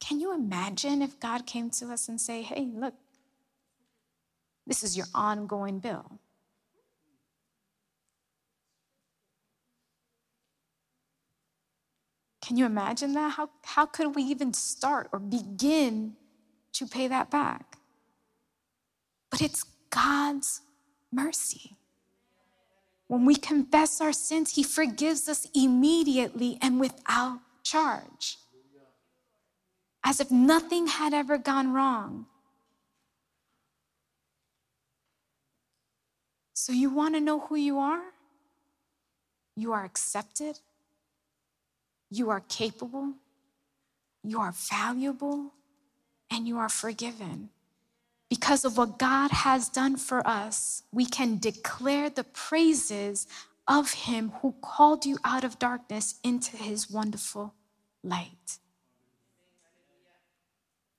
Can 0.00 0.18
you 0.18 0.34
imagine 0.34 1.02
if 1.02 1.20
God 1.20 1.46
came 1.46 1.70
to 1.70 1.92
us 1.92 2.08
and 2.08 2.20
say, 2.20 2.42
"Hey, 2.42 2.66
look, 2.66 2.94
this 4.66 4.82
is 4.82 4.96
your 4.96 5.06
ongoing 5.14 5.78
bill." 5.78 6.18
Can 12.50 12.56
you 12.56 12.66
imagine 12.66 13.12
that? 13.12 13.34
How, 13.34 13.48
how 13.62 13.86
could 13.86 14.16
we 14.16 14.24
even 14.24 14.52
start 14.52 15.08
or 15.12 15.20
begin 15.20 16.16
to 16.72 16.84
pay 16.84 17.06
that 17.06 17.30
back? 17.30 17.76
But 19.30 19.40
it's 19.40 19.64
God's 19.90 20.60
mercy. 21.12 21.76
When 23.06 23.24
we 23.24 23.36
confess 23.36 24.00
our 24.00 24.12
sins, 24.12 24.56
He 24.56 24.64
forgives 24.64 25.28
us 25.28 25.46
immediately 25.54 26.58
and 26.60 26.80
without 26.80 27.38
charge 27.62 28.38
as 30.02 30.18
if 30.18 30.32
nothing 30.32 30.88
had 30.88 31.14
ever 31.14 31.38
gone 31.38 31.72
wrong. 31.72 32.26
So, 36.54 36.72
you 36.72 36.90
want 36.90 37.14
to 37.14 37.20
know 37.20 37.38
who 37.38 37.54
you 37.54 37.78
are? 37.78 38.02
You 39.54 39.72
are 39.72 39.84
accepted. 39.84 40.58
You 42.10 42.30
are 42.30 42.40
capable. 42.48 43.14
You 44.22 44.40
are 44.40 44.52
valuable. 44.52 45.52
And 46.30 46.46
you 46.46 46.58
are 46.58 46.68
forgiven. 46.68 47.50
Because 48.28 48.64
of 48.64 48.76
what 48.76 48.98
God 48.98 49.30
has 49.32 49.68
done 49.68 49.96
for 49.96 50.24
us, 50.26 50.84
we 50.92 51.04
can 51.04 51.38
declare 51.38 52.08
the 52.08 52.24
praises 52.24 53.26
of 53.66 53.92
Him 53.92 54.32
who 54.40 54.54
called 54.62 55.04
you 55.04 55.18
out 55.24 55.42
of 55.42 55.58
darkness 55.58 56.20
into 56.22 56.56
His 56.56 56.90
wonderful 56.90 57.54
light. 58.04 58.58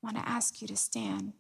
I 0.04 0.08
want 0.08 0.18
to 0.18 0.28
ask 0.28 0.62
you 0.62 0.68
to 0.68 0.76
stand. 0.76 1.34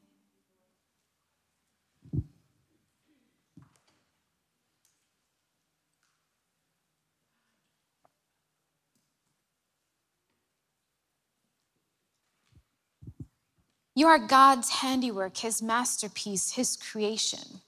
You 13.95 14.07
are 14.07 14.19
God's 14.19 14.69
handiwork, 14.69 15.37
His 15.37 15.61
masterpiece, 15.61 16.53
His 16.53 16.77
creation. 16.77 17.61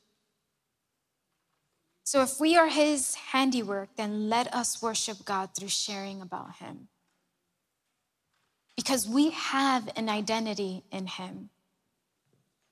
So 2.04 2.22
if 2.22 2.40
we 2.40 2.58
are 2.58 2.70
His 2.70 3.16
handiwork, 3.16 3.90
then 3.96 4.30
let 4.30 4.54
us 4.54 4.82
worship 4.82 5.26
God 5.26 5.50
through 5.56 5.70
sharing 5.70 6.22
about 6.22 6.56
Him 6.58 6.88
because 8.76 9.08
we 9.08 9.32
have 9.32 9.90
an 9.96 10.10
identity 10.10 10.84
in 10.92 11.08
him. 11.08 11.50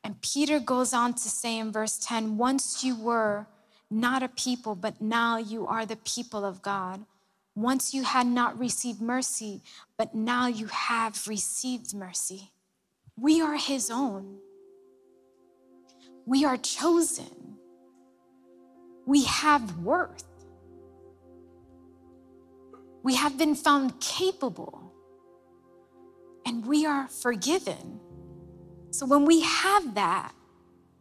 And 0.04 0.20
Peter 0.22 0.60
goes 0.60 0.93
on 0.93 1.14
to 1.14 1.30
say 1.30 1.60
in 1.60 1.72
verse 1.72 1.97
10 1.97 2.38
once 2.38 2.84
you 2.84 2.95
were 2.95 3.45
not 3.89 4.24
a 4.24 4.30
people, 4.30 4.74
but 4.74 4.99
now 5.02 5.38
you 5.38 5.68
are 5.68 5.86
the 5.86 5.97
people 5.97 6.43
of 6.43 6.62
God. 6.62 7.06
Once 7.56 7.93
you 7.93 8.04
had 8.04 8.26
not 8.26 8.58
received 8.58 9.02
mercy, 9.02 9.62
but 9.97 10.16
now 10.16 10.47
you 10.47 10.68
have 10.68 11.28
received 11.28 11.93
mercy. 11.93 12.52
We 13.18 13.41
are 13.41 13.57
his 13.57 13.89
own. 13.89 14.38
We 16.26 16.45
are 16.45 16.57
chosen. 16.57 17.57
We 19.05 19.26
have 19.26 19.78
worth. 19.80 20.24
We 23.03 23.16
have 23.16 23.38
been 23.38 23.55
found 23.55 23.99
capable 23.99 24.93
and 26.45 26.66
we 26.66 26.86
are 26.86 27.07
forgiven. 27.07 27.99
So 28.91 29.05
when 29.05 29.26
we 29.26 29.41
have 29.41 29.95
that 29.95 30.34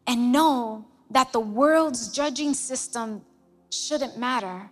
and 0.06 0.32
know 0.32 0.86
that 1.10 1.32
the 1.32 1.40
world's 1.40 2.08
judging 2.08 2.54
system 2.54 3.22
shouldn't 3.70 4.16
matter, 4.18 4.70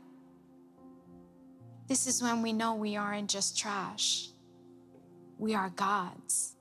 this 1.86 2.06
is 2.06 2.22
when 2.22 2.42
we 2.42 2.52
know 2.52 2.74
we 2.74 2.96
aren't 2.96 3.30
just 3.30 3.58
trash. 3.58 4.28
We 5.38 5.54
are 5.54 5.70
God's. 5.70 6.54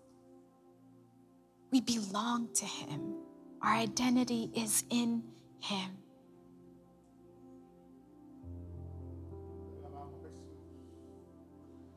We 1.78 2.00
belong 2.00 2.50
to 2.56 2.66
Him. 2.66 3.14
Our 3.62 3.74
identity 3.74 4.50
is 4.56 4.84
in 4.90 5.22
Him. 5.60 5.92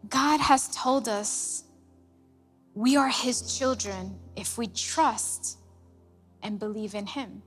God 0.07 0.39
has 0.41 0.69
told 0.77 1.09
us 1.09 1.65
we 2.75 2.97
are 2.99 3.09
His 3.09 3.57
children 3.57 4.19
if 4.37 4.59
we 4.59 4.67
trust 4.67 5.57
and 6.43 6.59
believe 6.59 6.95
in 6.95 7.07
Him. 7.07 7.43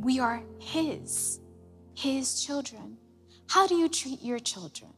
We 0.00 0.18
are 0.18 0.42
His, 0.58 1.38
His 1.94 2.42
children. 2.42 2.96
How 3.48 3.68
do 3.68 3.76
you 3.76 3.88
treat 3.88 4.20
your 4.20 4.40
children? 4.40 4.90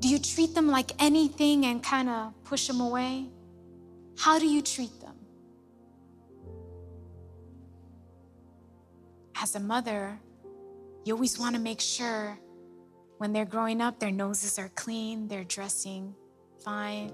Do 0.00 0.08
you 0.08 0.18
treat 0.18 0.56
them 0.56 0.66
like 0.66 0.90
anything 0.98 1.66
and 1.66 1.80
kind 1.84 2.08
of 2.08 2.32
push 2.42 2.66
them 2.66 2.80
away? 2.80 3.28
How 4.18 4.38
do 4.38 4.46
you 4.46 4.62
treat 4.62 5.00
them? 5.00 5.14
As 9.42 9.54
a 9.54 9.60
mother, 9.60 10.18
you 11.04 11.14
always 11.14 11.38
want 11.38 11.54
to 11.54 11.60
make 11.60 11.80
sure 11.80 12.38
when 13.18 13.32
they're 13.32 13.44
growing 13.44 13.80
up, 13.80 13.98
their 13.98 14.10
noses 14.10 14.58
are 14.58 14.70
clean, 14.70 15.28
they're 15.28 15.44
dressing 15.44 16.14
fine, 16.64 17.12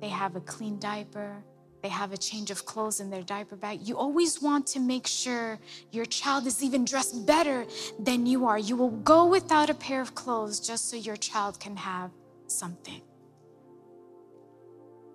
they 0.00 0.08
have 0.08 0.34
a 0.36 0.40
clean 0.40 0.78
diaper, 0.78 1.42
they 1.82 1.88
have 1.88 2.12
a 2.12 2.16
change 2.16 2.50
of 2.50 2.66
clothes 2.66 3.00
in 3.00 3.10
their 3.10 3.22
diaper 3.22 3.56
bag. 3.56 3.86
You 3.86 3.96
always 3.96 4.42
want 4.42 4.66
to 4.68 4.80
make 4.80 5.06
sure 5.06 5.58
your 5.90 6.04
child 6.04 6.46
is 6.46 6.62
even 6.62 6.84
dressed 6.84 7.24
better 7.26 7.66
than 7.98 8.26
you 8.26 8.46
are. 8.46 8.58
You 8.58 8.76
will 8.76 8.90
go 8.90 9.26
without 9.26 9.70
a 9.70 9.74
pair 9.74 10.00
of 10.00 10.14
clothes 10.14 10.60
just 10.60 10.90
so 10.90 10.96
your 10.96 11.16
child 11.16 11.58
can 11.58 11.76
have 11.76 12.10
something. 12.46 13.00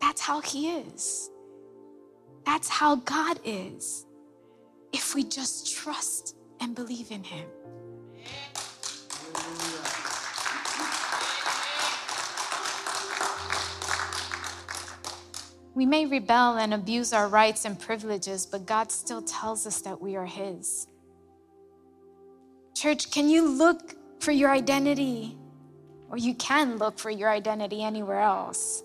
That's 0.06 0.22
how 0.22 0.40
He 0.40 0.70
is. 0.70 1.32
That's 2.46 2.70
how 2.70 2.98
God 2.98 3.40
is. 3.44 4.06
If 4.94 5.16
we 5.16 5.24
just 5.24 5.76
trust 5.76 6.36
and 6.62 6.76
believe 6.76 7.10
in 7.10 7.24
Him. 7.24 7.48
We 15.74 15.88
may 15.88 16.06
rebel 16.06 16.58
and 16.58 16.76
abuse 16.76 17.12
our 17.12 17.28
rights 17.28 17.66
and 17.66 17.80
privileges, 17.80 18.46
but 18.46 18.68
God 18.68 18.92
still 18.92 19.24
tells 19.24 19.66
us 19.66 19.82
that 19.82 20.00
we 20.00 20.16
are 20.16 20.28
His. 20.28 20.86
Church, 22.76 23.10
can 23.10 23.28
you 23.28 23.50
look 23.50 23.96
for 24.20 24.32
your 24.32 24.52
identity? 24.52 25.36
Or 26.12 26.18
you 26.18 26.36
can 26.36 26.78
look 26.78 27.00
for 27.00 27.10
your 27.10 27.32
identity 27.32 27.82
anywhere 27.84 28.22
else. 28.22 28.85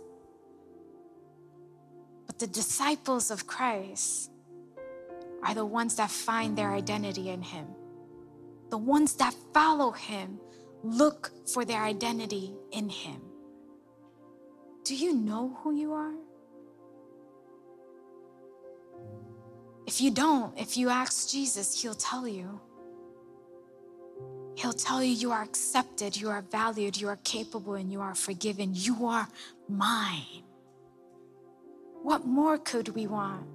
The 2.41 2.47
disciples 2.47 3.31
of 3.31 3.47
Christ 3.47 4.31
are 5.43 5.55
the 5.55 5.67
ones 5.67 5.97
that 5.97 6.11
find 6.11 6.57
their 6.57 6.73
identity 6.73 7.29
in 7.29 7.43
Him. 7.43 7.67
The 8.71 8.79
ones 8.79 9.13
that 9.17 9.35
follow 9.53 9.91
Him 9.91 10.41
look 10.83 11.33
for 11.47 11.67
their 11.67 11.83
identity 11.83 12.55
in 12.73 12.89
Him. 12.89 13.21
Do 14.85 14.97
you 14.97 15.13
know 15.15 15.55
who 15.63 15.75
you 15.75 15.93
are? 15.93 16.15
If 19.87 20.01
you 20.01 20.11
don't, 20.11 20.59
if 20.59 20.79
you 20.79 20.89
ask 20.89 21.29
Jesus, 21.29 21.83
He'll 21.83 21.95
tell 21.95 22.27
you. 22.27 22.59
He'll 24.57 24.73
tell 24.73 25.05
you 25.05 25.13
you 25.13 25.31
are 25.31 25.43
accepted, 25.43 26.17
you 26.17 26.31
are 26.31 26.41
valued, 26.41 26.99
you 26.99 27.09
are 27.09 27.19
capable, 27.23 27.75
and 27.75 27.93
you 27.93 28.01
are 28.01 28.15
forgiven. 28.15 28.71
You 28.73 29.07
are 29.07 29.29
mine. 29.69 30.45
What 32.03 32.27
more 32.27 32.59
could 32.59 32.91
we 32.91 33.07
want? 33.07 33.47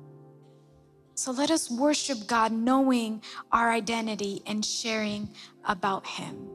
So 1.16 1.32
let 1.32 1.50
us 1.50 1.72
worship 1.72 2.28
God 2.28 2.52
knowing 2.52 3.22
our 3.52 3.72
identity 3.72 4.42
and 4.46 4.64
sharing 4.64 5.30
about 5.66 6.06
Him. 6.06 6.55